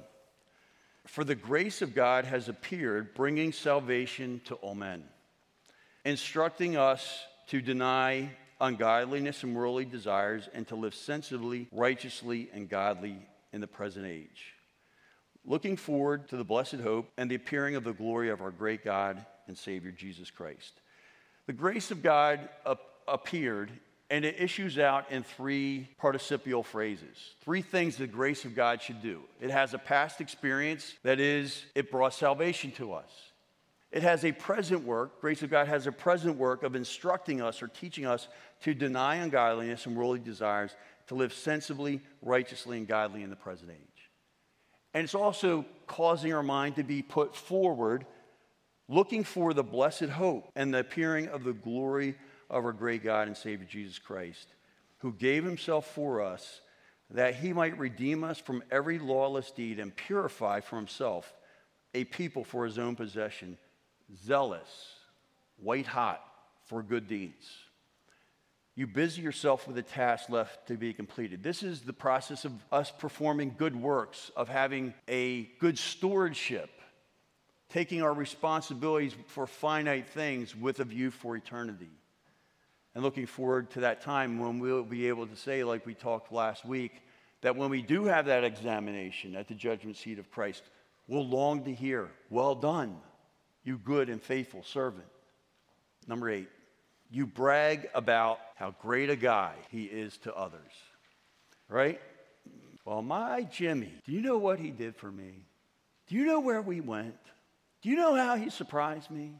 For 1.07 1.25
the 1.25 1.35
grace 1.35 1.81
of 1.81 1.95
God 1.95 2.27
has 2.27 2.51
appeared, 2.51 3.15
bringing 3.15 3.53
salvation 3.53 4.43
to 4.45 4.57
all 4.57 4.75
men, 4.75 5.05
instructing 6.05 6.77
us 6.77 7.23
to 7.47 7.63
deny 7.63 8.29
ungodliness 8.61 9.43
and 9.43 9.57
worldly 9.57 9.87
desires 9.87 10.51
and 10.53 10.69
to 10.69 10.77
live 10.77 10.95
sensibly, 10.95 11.67
righteously, 11.73 12.51
and 12.53 12.69
godly 12.69 13.17
in 13.55 13.63
the 13.63 13.67
present 13.67 14.05
age. 14.05 14.53
Looking 15.47 15.79
forward 15.79 16.29
to 16.29 16.37
the 16.37 16.45
blessed 16.45 16.81
hope 16.81 17.11
and 17.17 17.31
the 17.31 17.37
appearing 17.37 17.75
of 17.75 17.85
the 17.85 17.95
glory 17.95 18.29
of 18.29 18.43
our 18.43 18.51
great 18.51 18.85
God 18.85 19.25
and 19.47 19.57
Savior 19.57 19.93
Jesus 19.93 20.31
Christ. 20.31 20.83
The 21.49 21.55
grace 21.55 21.91
of 21.91 22.03
God 22.03 22.47
appeared 23.09 23.71
and 24.11 24.23
it 24.27 24.37
issues 24.39 24.79
out 24.79 25.11
in 25.11 25.23
three 25.23 25.89
participial 25.97 26.63
phrases. 26.63 27.35
Three 27.41 27.63
things 27.63 27.97
the 27.97 28.07
grace 28.07 28.45
of 28.45 28.55
God 28.55 28.83
should 28.83 29.01
do. 29.01 29.23
It 29.41 29.51
has 29.51 29.73
a 29.73 29.79
past 29.79 30.21
experience, 30.21 30.93
that 31.05 31.19
is, 31.19 31.65
it 31.75 31.91
brought 31.91 32.13
salvation 32.13 32.71
to 32.73 32.93
us. 32.93 33.11
It 33.91 34.03
has 34.03 34.27
a 34.27 34.33
present 34.33 34.85
work, 34.85 35.23
grace 35.23 35.43
of 35.43 35.49
God 35.49 35.69
has 35.69 35.87
a 35.87 35.93
present 35.93 36.37
work 36.37 36.63
of 36.65 36.77
instructing 36.77 37.41
us 37.41 37.63
or 37.63 37.69
teaching 37.69 38.05
us 38.05 38.29
to 38.63 38.75
deny 38.75 39.17
ungodliness 39.17 39.87
and 39.87 39.97
worldly 39.97 40.19
desires, 40.19 40.77
to 41.07 41.15
live 41.15 41.33
sensibly, 41.33 42.03
righteously, 42.21 42.77
and 42.77 42.87
godly 42.87 43.23
in 43.23 43.31
the 43.31 43.37
present 43.37 43.71
age. 43.71 44.11
And 44.93 45.03
it's 45.03 45.15
also 45.15 45.65
causing 45.87 46.35
our 46.35 46.43
mind 46.43 46.77
to 46.77 46.83
be 46.83 47.01
put 47.01 47.35
forward, 47.35 48.05
looking 48.89 49.25
for 49.25 49.53
the 49.53 49.63
blessed 49.63 50.05
hope 50.05 50.51
and 50.57 50.73
the 50.73 50.81
appearing 50.81 51.29
of 51.29 51.45
the 51.45 51.53
glory 51.53 52.17
of 52.51 52.65
our 52.65 52.73
great 52.73 53.05
God 53.05 53.29
and 53.29 53.37
Savior 53.37 53.67
Jesus 53.69 53.99
Christ, 53.99 54.49
who 54.99 55.13
gave 55.13 55.45
himself 55.45 55.87
for 55.95 56.23
us 56.23 56.61
that 57.11 57.37
he 57.37 57.53
might 57.53 57.79
redeem 57.79 58.25
us 58.25 58.39
from 58.39 58.63
every 58.71 58.99
lawless 58.99 59.51
deed 59.51 59.79
and 59.79 59.95
purify 59.95 60.61
for 60.61 60.77
himself 60.77 61.33
a 61.95 62.05
people 62.05 62.45
for 62.45 62.65
his 62.67 62.79
own 62.79 62.97
possession, 62.97 63.57
zealous, 64.25 64.95
white 65.59 65.87
hot 65.87 66.23
for 66.67 66.83
good 66.83 67.09
deeds. 67.09 67.47
You 68.75 68.87
busy 68.87 69.23
yourself 69.23 69.67
with 69.67 69.75
the 69.75 69.83
task 69.83 70.29
left 70.29 70.69
to 70.69 70.75
be 70.75 70.93
completed. 70.93 71.43
This 71.43 71.63
is 71.63 71.81
the 71.81 71.93
process 71.93 72.45
of 72.45 72.53
us 72.71 72.93
performing 72.97 73.57
good 73.59 73.75
works, 73.75 74.31
of 74.37 74.49
having 74.49 74.95
a 75.09 75.45
good 75.59 75.79
stewardship, 75.79 76.71
taking 77.69 78.03
our 78.03 78.13
responsibilities 78.13 79.15
for 79.27 79.47
finite 79.47 80.09
things 80.09 80.57
with 80.57 80.81
a 80.81 80.85
view 80.85 81.11
for 81.11 81.37
eternity 81.37 81.91
and 82.95 83.05
looking 83.05 83.27
forward 83.27 83.71
to 83.71 83.81
that 83.81 84.01
time 84.01 84.39
when 84.39 84.59
we'll 84.59 84.83
be 84.83 85.07
able 85.09 85.27
to 85.27 85.37
say, 85.37 85.63
like 85.63 85.87
we 85.87 85.95
talked 85.95 86.33
last 86.33 86.65
week, 86.65 87.03
that 87.43 87.55
when 87.55 87.71
we 87.71 87.83
do 87.83 88.05
have 88.05 88.27
that 88.27 88.43
examination 88.43 89.37
at 89.37 89.47
the 89.47 89.55
judgment 89.55 89.97
seat 89.97 90.19
of 90.19 90.31
Christ, 90.31 90.63
we'll 91.07 91.27
long 91.27 91.63
to 91.65 91.73
hear, 91.73 92.11
Well 92.31 92.55
done, 92.55 92.97
you 93.63 93.79
good 93.79 94.09
and 94.09 94.21
faithful 94.21 94.65
servant. 94.65 95.07
Number 96.09 96.29
eight, 96.29 96.49
you 97.11 97.27
brag 97.27 97.89
about 97.95 98.41
how 98.57 98.75
great 98.83 99.11
a 99.11 99.17
guy 99.17 99.53
he 99.71 99.85
is 99.85 100.17
to 100.19 100.35
others, 100.35 100.73
right? 101.69 102.01
Well, 102.85 103.03
my 103.03 103.43
Jimmy, 103.43 103.93
do 104.07 104.13
you 104.13 104.23
know 104.23 104.39
what 104.39 104.59
he 104.59 104.71
did 104.71 104.97
for 104.97 105.13
me? 105.13 105.45
Do 106.09 106.17
you 106.17 106.25
know 106.25 106.41
where 106.41 106.63
we 106.63 106.81
went? 106.81 107.15
Do 107.83 107.89
you 107.89 107.97
know 107.97 108.15
how 108.15 108.37
he 108.37 108.51
surprised 108.51 109.11
me? 109.11 109.35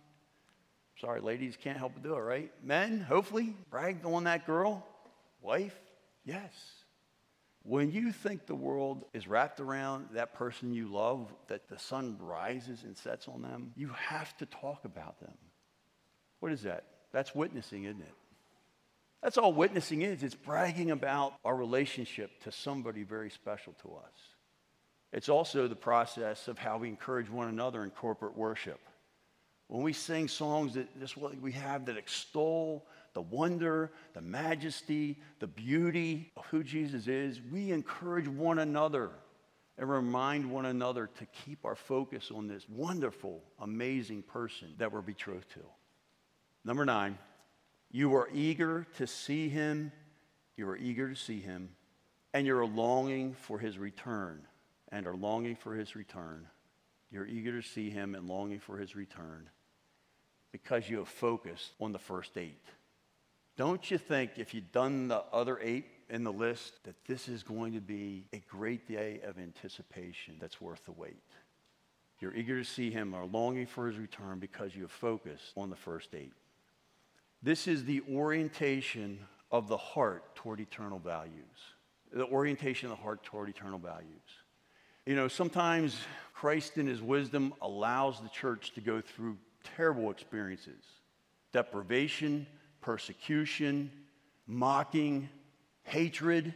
Sorry, 1.01 1.21
ladies, 1.21 1.57
can't 1.61 1.79
help 1.79 1.93
but 1.95 2.03
do 2.03 2.15
it, 2.15 2.21
right? 2.21 2.53
Men, 2.63 3.01
hopefully, 3.01 3.55
brag 3.71 4.05
on 4.05 4.25
that 4.25 4.47
girl. 4.47 4.85
Wife, 5.41 5.79
yes. 6.25 6.53
When 7.63 7.93
you 7.93 8.13
think 8.13 8.47
the 8.47 8.55
world 8.55 9.05
is 9.13 9.29
wrapped 9.29 9.61
around 9.61 10.09
that 10.13 10.35
person 10.35 10.73
you 10.73 10.89
love, 10.89 11.33
that 11.49 11.69
the 11.69 11.79
sun 11.79 12.17
rises 12.21 12.83
and 12.85 12.97
sets 12.97 13.29
on 13.29 13.43
them, 13.43 13.73
you 13.77 13.89
have 13.89 14.37
to 14.39 14.47
talk 14.47 14.85
about 14.85 15.21
them. 15.21 15.35
What 16.41 16.53
is 16.53 16.63
that? 16.63 16.85
That's 17.13 17.35
witnessing, 17.35 17.85
isn't 17.85 18.01
it? 18.01 18.15
That's 19.23 19.39
all 19.39 19.53
witnessing 19.53 20.03
is. 20.03 20.23
It's 20.23 20.35
bragging 20.35 20.91
about 20.91 21.35
our 21.45 21.57
relationship 21.57 22.43
to 22.45 22.53
somebody 22.53 23.03
very 23.03 23.31
special 23.31 23.75
to 23.83 23.89
us. 23.97 24.38
It's 25.13 25.29
also 25.29 25.69
the 25.69 25.77
process 25.77 26.49
of 26.49 26.59
how 26.59 26.79
we 26.79 26.89
encourage 26.89 27.31
one 27.31 27.49
another 27.49 27.83
in 27.83 27.91
corporate 27.91 28.37
worship. 28.37 28.81
When 29.69 29.83
we 29.83 29.93
sing 29.93 30.29
songs 30.29 30.75
that 30.75 30.89
what 31.17 31.41
we 31.41 31.53
have 31.53 31.87
that 31.87 31.97
extol 31.97 32.87
the 33.19 33.23
wonder, 33.23 33.91
the 34.15 34.21
majesty, 34.21 35.19
the 35.41 35.47
beauty 35.47 36.31
of 36.37 36.45
who 36.47 36.63
Jesus 36.63 37.09
is, 37.09 37.41
we 37.51 37.73
encourage 37.73 38.29
one 38.29 38.61
another 38.61 39.11
and 39.77 39.91
remind 39.91 40.49
one 40.49 40.67
another 40.67 41.09
to 41.19 41.27
keep 41.27 41.65
our 41.65 41.75
focus 41.75 42.31
on 42.33 42.47
this 42.47 42.69
wonderful, 42.69 43.43
amazing 43.61 44.23
person 44.23 44.75
that 44.79 44.93
we're 44.93 45.01
betrothed 45.01 45.51
to. 45.51 45.61
Number 46.65 46.85
nine, 46.85 47.19
you 47.91 48.15
are 48.15 48.29
eager 48.33 48.87
to 48.99 49.07
see 49.07 49.49
him. 49.49 49.91
You 50.57 50.69
are 50.69 50.77
eager 50.77 51.09
to 51.09 51.17
see 51.17 51.41
him, 51.41 51.71
and 52.35 52.47
you're 52.47 52.67
longing 52.67 53.35
for 53.35 53.59
his 53.59 53.79
return, 53.79 54.43
and 54.91 55.07
are 55.07 55.17
longing 55.17 55.57
for 55.57 55.75
his 55.75 55.95
return. 55.95 56.47
You're 57.11 57.27
eager 57.27 57.61
to 57.61 57.67
see 57.67 57.91
him 57.91 58.15
and 58.15 58.29
longing 58.29 58.61
for 58.61 58.77
his 58.79 58.95
return 58.95 59.49
because 60.53 60.89
you 60.89 60.99
have 60.99 61.09
focused 61.09 61.73
on 61.81 61.93
the 61.93 61.99
first 61.99 62.37
eight. 62.37 62.63
Don't 63.57 63.91
you 63.91 63.99
think 63.99 64.33
if 64.37 64.55
you'd 64.55 64.73
done 64.73 65.09
the 65.09 65.25
other 65.33 65.59
eight 65.61 65.87
in 66.09 66.25
the 66.25 66.33
list 66.33 66.85
that 66.85 66.95
this 67.07 67.29
is 67.29 67.43
going 67.43 67.73
to 67.75 67.81
be 67.81 68.25
a 68.33 68.39
great 68.49 68.87
day 68.87 69.21
of 69.25 69.39
anticipation 69.39 70.37
that's 70.41 70.61
worth 70.61 70.85
the 70.85 70.93
wait? 70.93 71.23
You're 72.21 72.35
eager 72.35 72.59
to 72.59 72.65
see 72.65 72.91
him 72.91 73.15
or 73.15 73.27
longing 73.27 73.67
for 73.67 73.87
his 73.87 73.99
return 73.99 74.39
because 74.39 74.75
you 74.75 74.83
have 74.83 74.91
focused 74.91 75.53
on 75.57 75.71
the 75.71 75.77
first 75.77 76.15
eight. 76.15 76.33
This 77.43 77.69
is 77.69 77.85
the 77.85 78.03
orientation 78.11 79.21
of 79.51 79.69
the 79.69 79.77
heart 79.77 80.35
toward 80.35 80.61
eternal 80.61 80.99
values. 80.99 81.33
The 82.13 82.27
orientation 82.27 82.91
of 82.91 82.97
the 82.97 83.03
heart 83.03 83.23
toward 83.23 83.49
eternal 83.49 83.79
values. 83.79 84.23
You 85.09 85.17
know, 85.17 85.27
sometimes 85.27 85.99
Christ 86.35 86.77
in 86.77 86.87
his 86.87 87.01
wisdom 87.01 87.55
allows 87.63 88.21
the 88.21 88.29
church 88.29 88.73
to 88.75 88.83
go 88.83 89.01
through 89.01 89.39
terrible 89.75 90.11
experiences 90.11 90.85
deprivation, 91.51 92.47
persecution, 92.83 93.91
mocking, 94.47 95.31
hatred, 95.85 96.53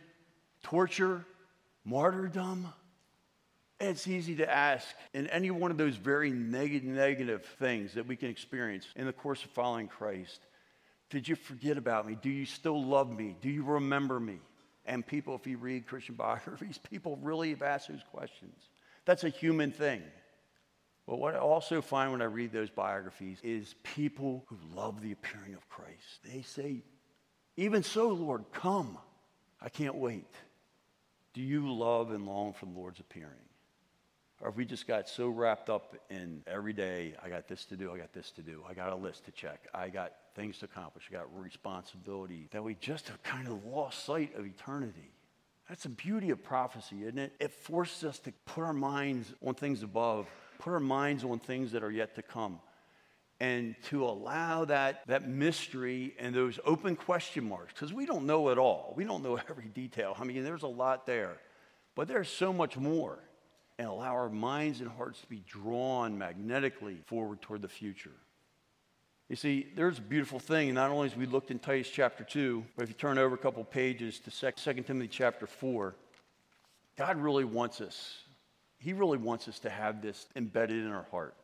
torture, 0.62 1.24
martyrdom. 1.86 2.68
It's 3.80 4.06
easy 4.06 4.36
to 4.36 4.54
ask 4.54 4.86
in 5.14 5.28
any 5.28 5.50
one 5.50 5.70
of 5.70 5.78
those 5.78 5.96
very 5.96 6.30
negative, 6.30 6.84
negative 6.84 7.46
things 7.58 7.94
that 7.94 8.06
we 8.06 8.16
can 8.16 8.28
experience 8.28 8.86
in 8.96 9.06
the 9.06 9.14
course 9.14 9.42
of 9.42 9.50
following 9.52 9.88
Christ. 9.88 10.40
Did 11.08 11.26
you 11.26 11.36
forget 11.36 11.78
about 11.78 12.06
me? 12.06 12.18
Do 12.20 12.28
you 12.28 12.44
still 12.44 12.84
love 12.84 13.10
me? 13.10 13.34
Do 13.40 13.48
you 13.48 13.64
remember 13.64 14.20
me? 14.20 14.40
And 14.84 15.06
people, 15.06 15.34
if 15.34 15.46
you 15.46 15.58
read 15.58 15.86
Christian 15.86 16.14
biographies, 16.16 16.78
people 16.78 17.18
really 17.22 17.50
have 17.50 17.62
asked 17.62 17.88
those 17.88 18.04
questions. 18.12 18.56
That's 19.04 19.24
a 19.24 19.28
human 19.28 19.72
thing. 19.72 20.02
But 21.06 21.18
what 21.18 21.34
I 21.34 21.38
also 21.38 21.82
find 21.82 22.12
when 22.12 22.22
I 22.22 22.26
read 22.26 22.52
those 22.52 22.70
biographies 22.70 23.38
is 23.42 23.74
people 23.82 24.44
who 24.46 24.56
love 24.74 25.02
the 25.02 25.12
appearing 25.12 25.54
of 25.54 25.68
Christ. 25.68 26.20
They 26.24 26.42
say, 26.42 26.84
Even 27.56 27.82
so, 27.82 28.08
Lord, 28.08 28.44
come. 28.52 28.98
I 29.60 29.68
can't 29.68 29.96
wait. 29.96 30.32
Do 31.34 31.40
you 31.40 31.72
love 31.72 32.10
and 32.12 32.26
long 32.26 32.52
for 32.52 32.66
the 32.66 32.72
Lord's 32.72 33.00
appearing? 33.00 33.32
Or 34.42 34.48
if 34.48 34.56
we 34.56 34.64
just 34.64 34.88
got 34.88 35.08
so 35.08 35.28
wrapped 35.28 35.70
up 35.70 35.94
in 36.10 36.42
every 36.48 36.72
day, 36.72 37.14
I 37.22 37.28
got 37.28 37.46
this 37.46 37.64
to 37.66 37.76
do, 37.76 37.92
I 37.92 37.98
got 37.98 38.12
this 38.12 38.32
to 38.32 38.42
do, 38.42 38.64
I 38.68 38.74
got 38.74 38.92
a 38.92 38.96
list 38.96 39.24
to 39.26 39.30
check, 39.30 39.68
I 39.72 39.88
got 39.88 40.14
things 40.34 40.58
to 40.58 40.64
accomplish, 40.64 41.04
I 41.08 41.14
got 41.14 41.26
responsibility, 41.40 42.48
that 42.50 42.62
we 42.62 42.74
just 42.74 43.08
have 43.08 43.22
kind 43.22 43.46
of 43.46 43.64
lost 43.64 44.04
sight 44.04 44.34
of 44.36 44.44
eternity. 44.44 45.12
That's 45.68 45.84
the 45.84 45.90
beauty 45.90 46.30
of 46.30 46.42
prophecy, 46.42 47.04
isn't 47.04 47.18
it? 47.18 47.32
It 47.38 47.52
forces 47.52 48.02
us 48.02 48.18
to 48.20 48.32
put 48.44 48.64
our 48.64 48.72
minds 48.72 49.32
on 49.46 49.54
things 49.54 49.84
above, 49.84 50.26
put 50.58 50.72
our 50.72 50.80
minds 50.80 51.22
on 51.22 51.38
things 51.38 51.70
that 51.70 51.84
are 51.84 51.92
yet 51.92 52.16
to 52.16 52.22
come, 52.22 52.58
and 53.38 53.76
to 53.84 54.04
allow 54.04 54.64
that, 54.64 55.06
that 55.06 55.28
mystery 55.28 56.14
and 56.18 56.34
those 56.34 56.58
open 56.64 56.96
question 56.96 57.48
marks, 57.48 57.74
because 57.74 57.92
we 57.92 58.06
don't 58.06 58.26
know 58.26 58.48
it 58.48 58.58
all. 58.58 58.92
We 58.96 59.04
don't 59.04 59.22
know 59.22 59.36
every 59.48 59.68
detail. 59.68 60.16
I 60.18 60.24
mean, 60.24 60.42
there's 60.42 60.64
a 60.64 60.68
lot 60.68 61.06
there, 61.06 61.36
but 61.94 62.08
there's 62.08 62.28
so 62.28 62.52
much 62.52 62.76
more 62.76 63.20
and 63.78 63.88
allow 63.88 64.12
our 64.12 64.28
minds 64.28 64.80
and 64.80 64.90
hearts 64.90 65.20
to 65.20 65.26
be 65.26 65.42
drawn 65.46 66.18
magnetically 66.18 66.98
forward 67.06 67.40
toward 67.42 67.62
the 67.62 67.68
future. 67.68 68.12
You 69.28 69.36
see, 69.36 69.66
there's 69.74 69.98
a 69.98 70.02
beautiful 70.02 70.38
thing, 70.38 70.74
not 70.74 70.90
only 70.90 71.06
as 71.06 71.16
we 71.16 71.26
looked 71.26 71.50
in 71.50 71.58
Titus 71.58 71.88
chapter 71.88 72.22
2, 72.22 72.64
but 72.76 72.82
if 72.82 72.90
you 72.90 72.94
turn 72.94 73.16
over 73.16 73.34
a 73.34 73.38
couple 73.38 73.64
pages 73.64 74.20
to 74.20 74.30
2 74.30 74.82
Timothy 74.82 75.08
chapter 75.08 75.46
4, 75.46 75.94
God 76.98 77.16
really 77.16 77.44
wants 77.44 77.80
us, 77.80 78.18
He 78.78 78.92
really 78.92 79.18
wants 79.18 79.48
us 79.48 79.58
to 79.60 79.70
have 79.70 80.02
this 80.02 80.26
embedded 80.36 80.84
in 80.84 80.92
our 80.92 81.06
heart. 81.10 81.34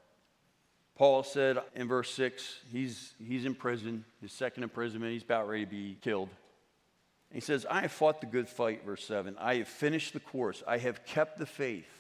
Paul 0.97 1.23
said 1.23 1.59
in 1.77 1.87
verse 1.87 2.11
6, 2.11 2.59
he's, 2.73 3.15
he's 3.25 3.45
in 3.45 3.55
prison, 3.55 4.05
his 4.21 4.33
second 4.33 4.65
imprisonment, 4.65 5.13
he's 5.13 5.23
about 5.23 5.49
ready 5.49 5.65
to 5.65 5.71
be 5.71 5.97
killed. 6.03 6.29
he 7.33 7.41
says, 7.41 7.65
I 7.71 7.83
have 7.83 7.93
fought 7.93 8.21
the 8.21 8.27
good 8.27 8.49
fight, 8.49 8.85
verse 8.85 9.05
7. 9.05 9.37
I 9.39 9.55
have 9.57 9.69
finished 9.69 10.13
the 10.13 10.21
course. 10.21 10.63
I 10.67 10.79
have 10.79 11.05
kept 11.07 11.39
the 11.39 11.47
faith. 11.47 11.98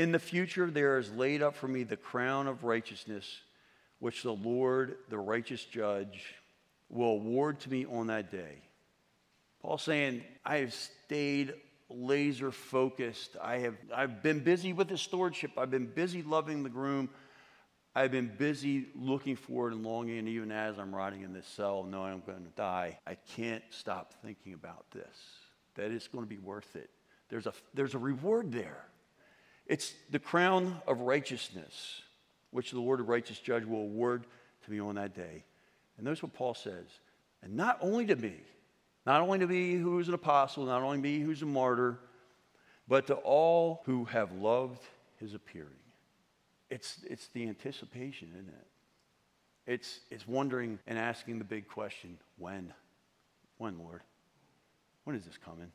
In 0.00 0.12
the 0.12 0.18
future, 0.18 0.70
there 0.70 0.96
is 0.96 1.12
laid 1.12 1.42
up 1.42 1.54
for 1.54 1.68
me 1.68 1.82
the 1.82 1.94
crown 1.94 2.46
of 2.46 2.64
righteousness, 2.64 3.42
which 3.98 4.22
the 4.22 4.32
Lord, 4.32 4.96
the 5.10 5.18
righteous 5.18 5.62
judge, 5.62 6.36
will 6.88 7.10
award 7.10 7.60
to 7.60 7.70
me 7.70 7.84
on 7.84 8.06
that 8.06 8.32
day. 8.32 8.62
Paul's 9.60 9.82
saying, 9.82 10.24
I 10.42 10.56
have 10.60 10.72
stayed 10.72 11.52
laser 11.90 12.50
focused. 12.50 13.36
I 13.42 13.58
have, 13.58 13.74
I've 13.94 14.22
been 14.22 14.40
busy 14.40 14.72
with 14.72 14.88
the 14.88 14.96
stewardship. 14.96 15.50
I've 15.58 15.70
been 15.70 15.92
busy 15.92 16.22
loving 16.22 16.62
the 16.62 16.70
groom. 16.70 17.10
I've 17.94 18.10
been 18.10 18.32
busy 18.38 18.86
looking 18.94 19.36
forward 19.36 19.74
and 19.74 19.84
longing, 19.84 20.16
and 20.16 20.28
even 20.28 20.50
as 20.50 20.78
I'm 20.78 20.94
rotting 20.94 21.20
in 21.20 21.34
this 21.34 21.46
cell, 21.46 21.82
knowing 21.82 22.14
I'm 22.14 22.22
going 22.24 22.46
to 22.46 22.56
die, 22.56 22.98
I 23.06 23.16
can't 23.36 23.64
stop 23.68 24.14
thinking 24.24 24.54
about 24.54 24.90
this, 24.92 25.14
that 25.74 25.90
it's 25.90 26.08
going 26.08 26.24
to 26.24 26.30
be 26.30 26.38
worth 26.38 26.74
it. 26.74 26.88
There's 27.28 27.46
a, 27.46 27.52
there's 27.74 27.94
a 27.94 27.98
reward 27.98 28.50
there. 28.50 28.86
It's 29.70 29.94
the 30.10 30.18
crown 30.18 30.82
of 30.88 30.98
righteousness, 30.98 32.02
which 32.50 32.72
the 32.72 32.80
Lord, 32.80 32.98
of 32.98 33.08
righteous 33.08 33.38
judge, 33.38 33.64
will 33.64 33.82
award 33.82 34.26
to 34.64 34.70
me 34.70 34.80
on 34.80 34.96
that 34.96 35.14
day. 35.14 35.44
And 35.96 36.04
notice 36.04 36.24
what 36.24 36.34
Paul 36.34 36.54
says. 36.54 36.86
And 37.40 37.54
not 37.54 37.78
only 37.80 38.04
to 38.06 38.16
me, 38.16 38.34
not 39.06 39.20
only 39.20 39.38
to 39.38 39.46
me 39.46 39.74
who 39.76 40.00
is 40.00 40.08
an 40.08 40.14
apostle, 40.14 40.66
not 40.66 40.82
only 40.82 40.98
me 40.98 41.20
who's 41.20 41.42
a 41.42 41.46
martyr, 41.46 42.00
but 42.88 43.06
to 43.06 43.14
all 43.14 43.82
who 43.86 44.06
have 44.06 44.32
loved 44.32 44.82
his 45.20 45.34
appearing. 45.34 45.68
It's, 46.68 46.98
it's 47.08 47.28
the 47.28 47.46
anticipation, 47.46 48.30
isn't 48.32 48.48
it? 48.48 49.72
It's, 49.72 50.00
it's 50.10 50.26
wondering 50.26 50.80
and 50.88 50.98
asking 50.98 51.38
the 51.38 51.44
big 51.44 51.68
question 51.68 52.18
when? 52.38 52.74
When, 53.58 53.78
Lord? 53.78 54.02
When 55.04 55.14
is 55.14 55.24
this 55.24 55.38
coming? 55.38 55.70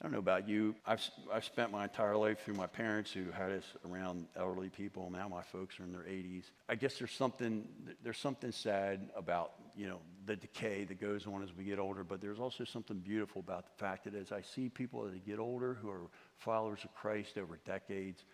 I 0.00 0.04
don't 0.04 0.12
know 0.12 0.18
about 0.18 0.48
you. 0.48 0.74
I've, 0.86 1.02
I've 1.30 1.44
spent 1.44 1.70
my 1.70 1.84
entire 1.84 2.16
life 2.16 2.40
through 2.42 2.54
my 2.54 2.66
parents 2.66 3.12
who 3.12 3.30
had 3.30 3.52
us 3.52 3.64
around 3.86 4.28
elderly 4.34 4.70
people. 4.70 5.10
Now 5.10 5.28
my 5.28 5.42
folks 5.42 5.78
are 5.78 5.84
in 5.84 5.92
their 5.92 6.04
80s. 6.04 6.44
I 6.70 6.74
guess 6.74 6.98
there's 6.98 7.12
something, 7.12 7.68
there's 8.02 8.16
something 8.16 8.50
sad 8.50 9.10
about, 9.14 9.52
you 9.76 9.86
know, 9.86 9.98
the 10.24 10.36
decay 10.36 10.84
that 10.84 11.02
goes 11.02 11.26
on 11.26 11.42
as 11.42 11.54
we 11.54 11.64
get 11.64 11.78
older, 11.78 12.02
but 12.02 12.22
there's 12.22 12.40
also 12.40 12.64
something 12.64 12.96
beautiful 12.96 13.40
about 13.40 13.66
the 13.66 13.84
fact 13.84 14.04
that 14.04 14.14
as 14.14 14.32
I 14.32 14.40
see 14.40 14.70
people 14.70 15.04
as 15.04 15.12
they 15.12 15.18
get 15.18 15.38
older 15.38 15.76
who 15.82 15.90
are 15.90 16.06
followers 16.38 16.80
of 16.82 16.94
Christ 16.94 17.36
over 17.36 17.58
decades, 17.66 18.24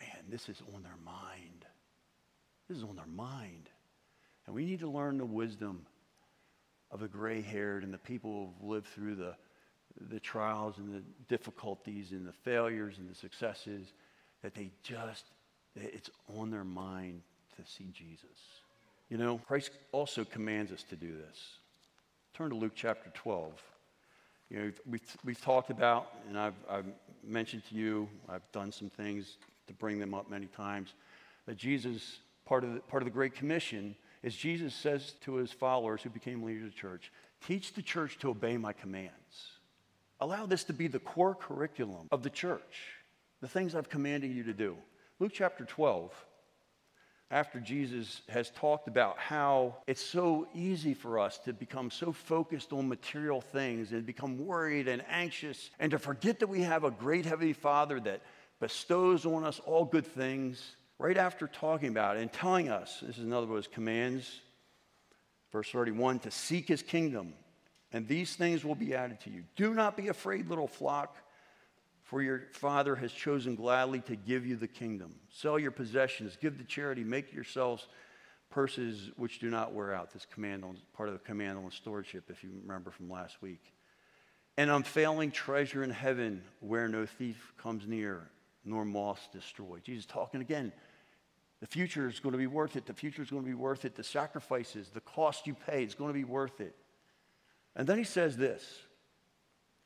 man, 0.00 0.24
this 0.30 0.48
is 0.48 0.62
on 0.74 0.82
their 0.82 0.98
mind. 1.04 1.66
This 2.66 2.78
is 2.78 2.84
on 2.84 2.96
their 2.96 3.06
mind. 3.06 3.68
And 4.46 4.54
we 4.54 4.64
need 4.64 4.80
to 4.80 4.88
learn 4.88 5.18
the 5.18 5.26
wisdom 5.26 5.84
of 6.90 7.00
the 7.00 7.08
gray 7.08 7.42
haired 7.42 7.84
and 7.84 7.92
the 7.92 7.98
people 7.98 8.54
who've 8.58 8.70
lived 8.70 8.86
through 8.86 9.16
the 9.16 9.36
the 10.10 10.20
trials 10.20 10.78
and 10.78 10.94
the 10.94 11.02
difficulties 11.28 12.12
and 12.12 12.26
the 12.26 12.32
failures 12.32 12.98
and 12.98 13.10
the 13.10 13.14
successes, 13.14 13.92
that 14.42 14.54
they 14.54 14.70
just, 14.82 15.24
it's 15.74 16.10
on 16.38 16.50
their 16.50 16.64
mind 16.64 17.22
to 17.56 17.70
see 17.70 17.88
Jesus. 17.92 18.24
You 19.08 19.16
know, 19.16 19.38
Christ 19.38 19.70
also 19.92 20.24
commands 20.24 20.70
us 20.70 20.84
to 20.90 20.96
do 20.96 21.16
this. 21.16 21.58
Turn 22.34 22.50
to 22.50 22.56
Luke 22.56 22.72
chapter 22.74 23.10
12. 23.14 23.52
You 24.50 24.58
know, 24.58 24.72
we've, 24.88 25.16
we've 25.24 25.40
talked 25.40 25.70
about, 25.70 26.12
and 26.28 26.38
I've, 26.38 26.54
I've 26.70 26.86
mentioned 27.24 27.62
to 27.70 27.74
you, 27.74 28.08
I've 28.28 28.50
done 28.52 28.72
some 28.72 28.88
things 28.88 29.36
to 29.66 29.74
bring 29.74 29.98
them 29.98 30.14
up 30.14 30.30
many 30.30 30.46
times, 30.46 30.94
that 31.46 31.56
Jesus, 31.56 32.18
part 32.46 32.64
of 32.64 32.74
the, 32.74 32.80
part 32.80 33.02
of 33.02 33.06
the 33.06 33.12
Great 33.12 33.34
Commission, 33.34 33.94
is 34.22 34.34
Jesus 34.34 34.74
says 34.74 35.14
to 35.22 35.34
his 35.34 35.52
followers 35.52 36.02
who 36.02 36.10
became 36.10 36.42
leaders 36.42 36.64
of 36.64 36.70
the 36.74 36.78
church, 36.78 37.12
teach 37.46 37.74
the 37.74 37.82
church 37.82 38.18
to 38.18 38.30
obey 38.30 38.56
my 38.56 38.72
commands. 38.72 39.57
Allow 40.20 40.46
this 40.46 40.64
to 40.64 40.72
be 40.72 40.88
the 40.88 40.98
core 40.98 41.34
curriculum 41.34 42.08
of 42.10 42.22
the 42.22 42.30
church, 42.30 42.94
the 43.40 43.48
things 43.48 43.74
I've 43.74 43.88
commanded 43.88 44.32
you 44.32 44.44
to 44.44 44.52
do. 44.52 44.76
Luke 45.20 45.32
chapter 45.34 45.64
12, 45.64 46.12
after 47.30 47.60
Jesus 47.60 48.22
has 48.28 48.50
talked 48.50 48.88
about 48.88 49.18
how 49.18 49.76
it's 49.86 50.02
so 50.02 50.48
easy 50.54 50.94
for 50.94 51.18
us 51.18 51.38
to 51.40 51.52
become 51.52 51.90
so 51.90 52.12
focused 52.12 52.72
on 52.72 52.88
material 52.88 53.40
things 53.40 53.92
and 53.92 54.06
become 54.06 54.44
worried 54.44 54.88
and 54.88 55.04
anxious 55.08 55.70
and 55.78 55.90
to 55.90 55.98
forget 55.98 56.40
that 56.40 56.48
we 56.48 56.62
have 56.62 56.84
a 56.84 56.90
great 56.90 57.26
Heavenly 57.26 57.52
Father 57.52 58.00
that 58.00 58.22
bestows 58.60 59.26
on 59.26 59.44
us 59.44 59.60
all 59.66 59.84
good 59.84 60.06
things, 60.06 60.74
right 60.98 61.16
after 61.16 61.46
talking 61.46 61.90
about 61.90 62.16
it 62.16 62.22
and 62.22 62.32
telling 62.32 62.70
us, 62.70 63.00
this 63.06 63.18
is 63.18 63.24
another 63.24 63.46
one 63.46 63.58
of 63.58 63.64
his 63.64 63.72
commands, 63.72 64.40
verse 65.52 65.70
31, 65.70 66.20
to 66.20 66.30
seek 66.30 66.66
his 66.66 66.82
kingdom, 66.82 67.34
and 67.92 68.06
these 68.06 68.34
things 68.36 68.64
will 68.64 68.74
be 68.74 68.94
added 68.94 69.20
to 69.20 69.30
you. 69.30 69.44
Do 69.56 69.74
not 69.74 69.96
be 69.96 70.08
afraid, 70.08 70.48
little 70.48 70.68
flock 70.68 71.16
for 72.08 72.22
your 72.22 72.44
Father 72.52 72.96
has 72.96 73.12
chosen 73.12 73.54
gladly 73.54 74.00
to 74.00 74.16
give 74.16 74.46
you 74.46 74.56
the 74.56 74.66
kingdom. 74.66 75.14
Sell 75.30 75.58
your 75.58 75.70
possessions, 75.70 76.38
give 76.40 76.56
to 76.56 76.64
charity, 76.64 77.04
make 77.04 77.34
yourselves 77.34 77.86
purses 78.48 79.10
which 79.16 79.40
do 79.40 79.50
not 79.50 79.74
wear 79.74 79.94
out. 79.94 80.10
This 80.10 80.24
command 80.24 80.64
on 80.64 80.78
part 80.96 81.10
of 81.10 81.12
the 81.12 81.18
command 81.18 81.58
on 81.58 81.70
stewardship, 81.70 82.30
if 82.30 82.42
you 82.42 82.50
remember 82.62 82.90
from 82.90 83.10
last 83.10 83.42
week. 83.42 83.60
An 84.56 84.70
unfailing 84.70 85.30
treasure 85.30 85.84
in 85.84 85.90
heaven 85.90 86.42
where 86.60 86.88
no 86.88 87.04
thief 87.04 87.52
comes 87.58 87.86
near, 87.86 88.30
nor 88.64 88.86
moth 88.86 89.28
destroy. 89.30 89.78
Jesus 89.84 90.06
talking 90.06 90.40
again. 90.40 90.72
The 91.60 91.66
future 91.66 92.08
is 92.08 92.20
going 92.20 92.32
to 92.32 92.38
be 92.38 92.46
worth 92.46 92.76
it. 92.76 92.86
The 92.86 92.94
future 92.94 93.20
is 93.20 93.28
going 93.28 93.42
to 93.42 93.48
be 93.48 93.54
worth 93.54 93.84
it. 93.84 93.96
The 93.96 94.04
sacrifices, 94.04 94.88
the 94.88 95.00
cost 95.00 95.46
you 95.46 95.54
pay, 95.54 95.84
is 95.84 95.94
going 95.94 96.08
to 96.08 96.18
be 96.18 96.24
worth 96.24 96.62
it. 96.62 96.74
And 97.78 97.86
then 97.86 97.96
he 97.96 98.04
says 98.04 98.36
this. 98.36 98.62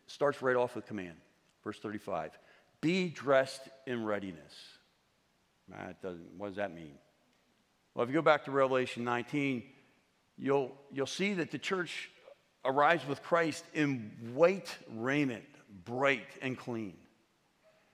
Starts 0.09 0.43
right 0.43 0.57
off 0.57 0.75
with 0.75 0.87
command. 0.87 1.17
Verse 1.63 1.79
35 1.79 2.33
Be 2.81 3.09
dressed 3.09 3.69
in 3.87 4.05
readiness. 4.05 4.55
Doesn't, 6.03 6.35
what 6.37 6.49
does 6.49 6.57
that 6.57 6.75
mean? 6.75 6.95
Well, 7.95 8.03
if 8.03 8.09
you 8.09 8.15
go 8.15 8.23
back 8.23 8.45
to 8.47 8.51
Revelation 8.51 9.05
19, 9.05 9.63
you'll, 10.37 10.73
you'll 10.93 11.07
see 11.07 11.35
that 11.35 11.51
the 11.51 11.59
church 11.59 12.11
arrives 12.65 13.07
with 13.07 13.23
Christ 13.23 13.65
in 13.75 14.11
white 14.35 14.77
raiment, 14.95 15.45
bright 15.85 16.27
and 16.41 16.59
clean. 16.59 16.95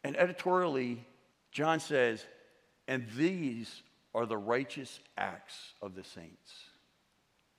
And 0.03 0.17
editorially, 0.17 1.05
John 1.53 1.81
says, 1.81 2.25
and 2.87 3.07
these 3.17 3.83
are 4.15 4.27
the 4.27 4.37
righteous 4.37 4.99
acts 5.17 5.75
of 5.83 5.95
the 5.95 6.05
saints. 6.05 6.68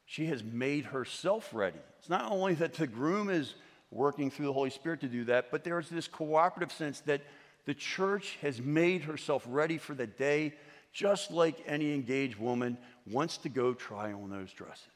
She 0.09 0.25
has 0.25 0.43
made 0.43 0.85
herself 0.85 1.53
ready. 1.53 1.77
It's 1.99 2.09
not 2.09 2.31
only 2.31 2.55
that 2.55 2.73
the 2.73 2.87
groom 2.87 3.29
is 3.29 3.53
working 3.91 4.31
through 4.31 4.47
the 4.47 4.53
Holy 4.53 4.71
Spirit 4.71 5.01
to 5.01 5.07
do 5.07 5.25
that, 5.25 5.51
but 5.51 5.63
there's 5.63 5.87
this 5.87 6.07
cooperative 6.07 6.71
sense 6.71 7.01
that 7.01 7.21
the 7.65 7.75
church 7.75 8.39
has 8.41 8.59
made 8.59 9.03
herself 9.03 9.43
ready 9.47 9.77
for 9.77 9.93
the 9.93 10.07
day, 10.07 10.55
just 10.93 11.29
like 11.29 11.63
any 11.67 11.93
engaged 11.93 12.37
woman 12.39 12.75
wants 13.05 13.37
to 13.37 13.49
go 13.49 13.75
try 13.75 14.11
on 14.11 14.31
those 14.31 14.51
dresses 14.51 14.87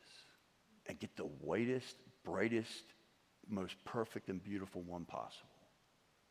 and 0.87 0.99
get 0.99 1.15
the 1.15 1.25
whitest, 1.25 1.95
brightest, 2.23 2.83
most 3.47 3.75
perfect 3.85 4.29
and 4.29 4.43
beautiful 4.43 4.81
one 4.81 5.05
possible. 5.05 5.47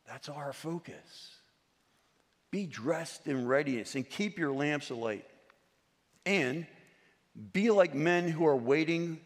That's 0.05 0.27
our 0.27 0.51
focus. 0.51 1.37
Be 2.51 2.65
dressed 2.65 3.27
in 3.27 3.47
readiness 3.47 3.95
and 3.95 4.09
keep 4.09 4.37
your 4.37 4.51
lamps 4.51 4.89
alight. 4.89 5.25
And 6.25 6.67
be 7.51 7.71
like 7.71 7.93
men 7.93 8.29
who 8.29 8.45
are 8.45 8.55
waiting. 8.55 9.19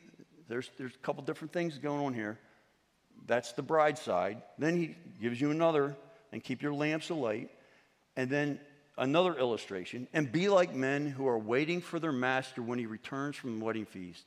There's, 0.48 0.70
there's 0.78 0.96
a 0.96 1.00
couple 1.00 1.24
different 1.24 1.54
things 1.54 1.78
going 1.78 2.06
on 2.06 2.14
here 2.14 2.40
that's 3.28 3.52
the 3.52 3.62
bride 3.62 3.98
side. 3.98 4.42
Then 4.58 4.78
he 4.78 4.96
gives 5.22 5.40
you 5.40 5.52
another, 5.52 5.96
and 6.32 6.44
keep 6.44 6.62
your 6.62 6.74
lamps 6.74 7.10
alight. 7.10 7.50
And 8.16 8.30
then 8.30 8.60
another 8.98 9.36
illustration, 9.36 10.08
and 10.14 10.32
be 10.32 10.50
like 10.50 10.74
men 10.74 11.06
who 11.06 11.28
are 11.28 11.38
waiting 11.38 11.82
for 11.82 12.00
their 12.00 12.12
master 12.12 12.62
when 12.62 12.80
he 12.80 12.88
returns 12.88 13.36
from 13.36 13.60
the 13.60 13.66
wedding 13.66 13.86
feast, 13.86 14.26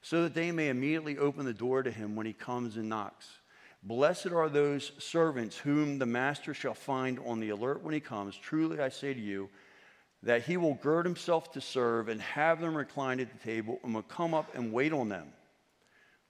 so 0.00 0.22
that 0.22 0.34
they 0.34 0.52
may 0.52 0.68
immediately 0.68 1.18
open 1.18 1.44
the 1.44 1.52
door 1.52 1.82
to 1.82 1.90
him 1.90 2.14
when 2.14 2.26
he 2.26 2.32
comes 2.32 2.76
and 2.76 2.88
knocks. 2.88 3.26
Blessed 3.82 4.28
are 4.28 4.48
those 4.48 4.92
servants 4.98 5.56
whom 5.56 5.98
the 5.98 6.06
master 6.06 6.54
shall 6.54 6.74
find 6.74 7.18
on 7.26 7.40
the 7.40 7.50
alert 7.50 7.82
when 7.82 7.94
he 7.94 8.00
comes. 8.00 8.36
Truly 8.36 8.78
I 8.78 8.90
say 8.90 9.12
to 9.12 9.20
you, 9.20 9.50
that 10.22 10.42
he 10.42 10.56
will 10.56 10.74
gird 10.74 11.04
himself 11.04 11.52
to 11.52 11.60
serve 11.60 12.08
and 12.08 12.20
have 12.20 12.60
them 12.60 12.76
reclined 12.76 13.20
at 13.20 13.32
the 13.32 13.44
table 13.44 13.80
and 13.82 13.94
will 13.94 14.02
come 14.02 14.34
up 14.34 14.54
and 14.54 14.72
wait 14.72 14.92
on 14.92 15.08
them 15.08 15.32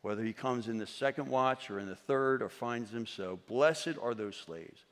whether 0.03 0.25
he 0.25 0.33
comes 0.33 0.69
in 0.69 0.79
the 0.79 0.87
second 0.87 1.29
watch 1.29 1.71
or 1.71 1.79
in 1.79 1.87
the 1.87 1.97
third 1.97 2.43
or 2.43 2.49
finds 2.49 2.91
them 2.91 3.07
so. 3.07 3.39
Blessed 3.47 3.95
are 4.03 4.15
those 4.15 4.37
slaves. 4.37 4.85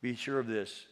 Be 0.00 0.14
sure 0.14 0.38
of 0.38 0.46
this. 0.46 0.86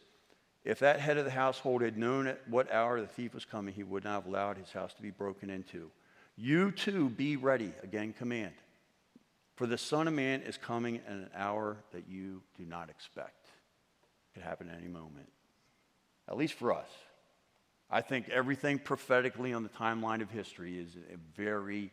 If 0.65 0.79
that 0.79 0.99
head 0.99 1.17
of 1.17 1.25
the 1.25 1.31
household 1.31 1.81
had 1.81 1.97
known 1.97 2.27
at 2.27 2.41
what 2.49 2.71
hour 2.71 2.99
the 2.99 3.07
thief 3.07 3.33
was 3.33 3.45
coming, 3.45 3.73
he 3.73 3.83
would 3.83 4.03
not 4.03 4.23
have 4.23 4.25
allowed 4.25 4.57
his 4.57 4.71
house 4.71 4.93
to 4.95 5.01
be 5.01 5.11
broken 5.11 5.49
into. 5.49 5.89
You 6.35 6.71
too 6.71 7.09
be 7.09 7.37
ready, 7.37 7.71
again, 7.81 8.13
command. 8.13 8.53
For 9.55 9.67
the 9.67 9.77
Son 9.77 10.07
of 10.07 10.13
Man 10.13 10.41
is 10.41 10.57
coming 10.57 10.97
at 11.07 11.13
an 11.13 11.29
hour 11.33 11.77
that 11.93 12.09
you 12.09 12.41
do 12.57 12.65
not 12.65 12.89
expect. 12.89 13.47
It 13.47 14.39
could 14.39 14.43
happen 14.43 14.69
at 14.69 14.77
any 14.77 14.89
moment, 14.89 15.31
at 16.27 16.35
least 16.35 16.55
for 16.55 16.73
us. 16.73 16.89
I 17.89 18.01
think 18.01 18.29
everything 18.29 18.79
prophetically 18.79 19.53
on 19.53 19.63
the 19.63 19.69
timeline 19.69 20.21
of 20.21 20.29
history 20.31 20.77
is 20.77 20.95
a 20.95 21.17
very 21.39 21.91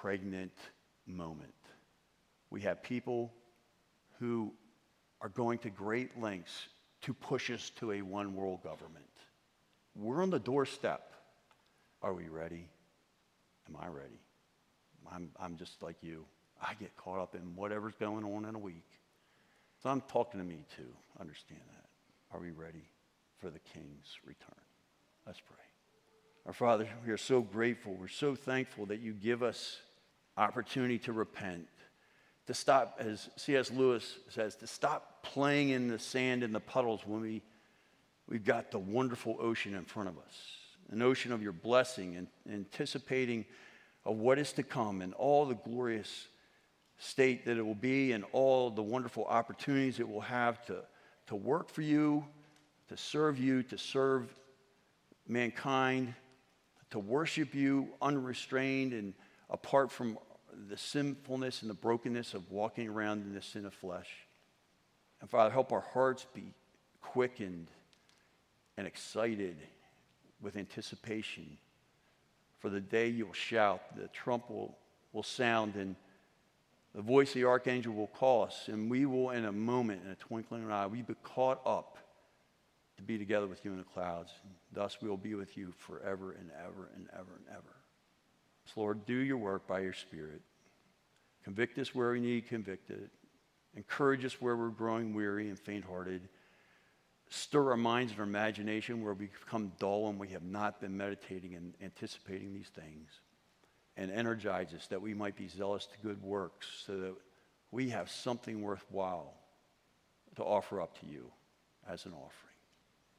pregnant 0.00 0.52
moment. 1.06 1.52
We 2.50 2.60
have 2.62 2.82
people 2.82 3.32
who 4.18 4.52
are 5.20 5.28
going 5.28 5.58
to 5.58 5.70
great 5.70 6.20
lengths 6.20 6.68
to 7.02 7.12
push 7.12 7.50
us 7.50 7.70
to 7.78 7.92
a 7.92 8.02
one 8.02 8.34
world 8.34 8.62
government. 8.62 9.04
We're 9.94 10.22
on 10.22 10.30
the 10.30 10.38
doorstep. 10.38 11.12
Are 12.02 12.14
we 12.14 12.28
ready? 12.28 12.68
Am 13.68 13.76
I 13.80 13.88
ready? 13.88 14.20
I'm, 15.12 15.30
I'm 15.40 15.56
just 15.56 15.82
like 15.82 15.96
you. 16.02 16.24
I 16.62 16.74
get 16.74 16.96
caught 16.96 17.20
up 17.20 17.34
in 17.34 17.54
whatever's 17.56 17.94
going 17.98 18.24
on 18.24 18.44
in 18.44 18.54
a 18.54 18.58
week. 18.58 18.86
So 19.82 19.90
I'm 19.90 20.02
talking 20.02 20.40
to 20.40 20.46
me 20.46 20.64
too. 20.76 20.94
Understand 21.20 21.60
that. 21.68 22.36
Are 22.36 22.40
we 22.40 22.50
ready 22.50 22.88
for 23.38 23.50
the 23.50 23.58
King's 23.58 24.18
return? 24.24 24.65
Let's 25.26 25.40
pray. 25.40 25.56
Our 26.46 26.52
Father, 26.52 26.88
we 27.04 27.10
are 27.10 27.16
so 27.16 27.40
grateful. 27.40 27.96
We're 28.00 28.06
so 28.06 28.36
thankful 28.36 28.86
that 28.86 29.00
you 29.00 29.12
give 29.12 29.42
us 29.42 29.78
opportunity 30.36 31.00
to 31.00 31.12
repent, 31.12 31.66
to 32.46 32.54
stop, 32.54 32.98
as 33.00 33.28
C.S. 33.34 33.72
Lewis 33.72 34.18
says, 34.28 34.54
to 34.56 34.68
stop 34.68 35.24
playing 35.24 35.70
in 35.70 35.88
the 35.88 35.98
sand 35.98 36.44
and 36.44 36.54
the 36.54 36.60
puddles 36.60 37.00
when 37.04 37.20
we, 37.20 37.42
we've 38.28 38.44
got 38.44 38.70
the 38.70 38.78
wonderful 38.78 39.36
ocean 39.40 39.74
in 39.74 39.84
front 39.84 40.08
of 40.08 40.16
us, 40.16 40.38
an 40.92 41.02
ocean 41.02 41.32
of 41.32 41.42
your 41.42 41.50
blessing 41.50 42.14
and 42.14 42.28
anticipating 42.48 43.44
of 44.04 44.18
what 44.18 44.38
is 44.38 44.52
to 44.52 44.62
come 44.62 45.02
and 45.02 45.12
all 45.14 45.44
the 45.44 45.56
glorious 45.56 46.28
state 46.98 47.44
that 47.46 47.56
it 47.56 47.66
will 47.66 47.74
be 47.74 48.12
and 48.12 48.22
all 48.30 48.70
the 48.70 48.80
wonderful 48.80 49.24
opportunities 49.24 49.98
it 49.98 50.08
will 50.08 50.20
have 50.20 50.64
to, 50.66 50.76
to 51.26 51.34
work 51.34 51.68
for 51.68 51.82
you, 51.82 52.24
to 52.86 52.96
serve 52.96 53.40
you, 53.40 53.64
to 53.64 53.76
serve 53.76 54.32
mankind, 55.28 56.14
to 56.90 56.98
worship 56.98 57.54
you 57.54 57.88
unrestrained 58.00 58.92
and 58.92 59.14
apart 59.50 59.90
from 59.90 60.18
the 60.68 60.76
sinfulness 60.76 61.62
and 61.62 61.70
the 61.70 61.74
brokenness 61.74 62.34
of 62.34 62.50
walking 62.50 62.88
around 62.88 63.22
in 63.22 63.34
the 63.34 63.42
sin 63.42 63.66
of 63.66 63.74
flesh. 63.74 64.08
And 65.20 65.28
Father, 65.28 65.50
help 65.50 65.72
our 65.72 65.84
hearts 65.92 66.26
be 66.34 66.54
quickened 67.00 67.68
and 68.76 68.86
excited 68.86 69.56
with 70.40 70.56
anticipation 70.56 71.58
for 72.58 72.70
the 72.70 72.80
day 72.80 73.08
you'll 73.08 73.32
shout, 73.32 73.80
the 73.96 74.08
trump 74.08 74.50
will, 74.50 74.76
will 75.12 75.22
sound, 75.22 75.76
and 75.76 75.94
the 76.94 77.02
voice 77.02 77.28
of 77.28 77.34
the 77.34 77.44
archangel 77.44 77.92
will 77.92 78.06
call 78.06 78.44
us, 78.44 78.68
and 78.68 78.90
we 78.90 79.06
will, 79.06 79.30
in 79.30 79.44
a 79.44 79.52
moment, 79.52 80.02
in 80.04 80.10
a 80.10 80.16
twinkling 80.16 80.62
of 80.62 80.68
an 80.68 80.74
eye, 80.74 80.86
we 80.86 81.02
be 81.02 81.14
caught 81.22 81.60
up 81.66 81.98
to 82.96 83.02
be 83.02 83.18
together 83.18 83.46
with 83.46 83.64
you 83.64 83.72
in 83.72 83.78
the 83.78 83.84
clouds. 83.84 84.32
Thus, 84.72 84.98
we 85.00 85.08
will 85.08 85.16
be 85.16 85.34
with 85.34 85.56
you 85.56 85.72
forever 85.78 86.32
and 86.32 86.50
ever 86.58 86.90
and 86.94 87.08
ever 87.12 87.32
and 87.36 87.46
ever. 87.50 87.76
So 88.66 88.80
Lord, 88.80 89.06
do 89.06 89.14
your 89.14 89.36
work 89.36 89.66
by 89.66 89.80
your 89.80 89.92
Spirit. 89.92 90.40
Convict 91.44 91.78
us 91.78 91.94
where 91.94 92.12
we 92.12 92.20
need 92.20 92.48
convicted. 92.48 93.10
Encourage 93.76 94.24
us 94.24 94.40
where 94.40 94.56
we're 94.56 94.68
growing 94.68 95.14
weary 95.14 95.48
and 95.48 95.58
faint 95.58 95.84
hearted. 95.84 96.28
Stir 97.28 97.70
our 97.70 97.76
minds 97.76 98.12
and 98.12 98.20
our 98.20 98.26
imagination 98.26 99.04
where 99.04 99.14
we 99.14 99.26
become 99.26 99.72
dull 99.78 100.08
and 100.08 100.18
we 100.18 100.28
have 100.28 100.42
not 100.42 100.80
been 100.80 100.96
meditating 100.96 101.54
and 101.54 101.74
anticipating 101.82 102.52
these 102.52 102.68
things. 102.68 103.10
And 103.96 104.10
energize 104.10 104.74
us 104.74 104.86
that 104.88 105.00
we 105.00 105.14
might 105.14 105.36
be 105.36 105.48
zealous 105.48 105.86
to 105.86 106.06
good 106.06 106.22
works 106.22 106.66
so 106.86 106.96
that 106.98 107.14
we 107.70 107.90
have 107.90 108.10
something 108.10 108.62
worthwhile 108.62 109.34
to 110.36 110.42
offer 110.42 110.80
up 110.80 110.98
to 111.00 111.06
you 111.06 111.30
as 111.88 112.04
an 112.04 112.12
offering. 112.12 112.45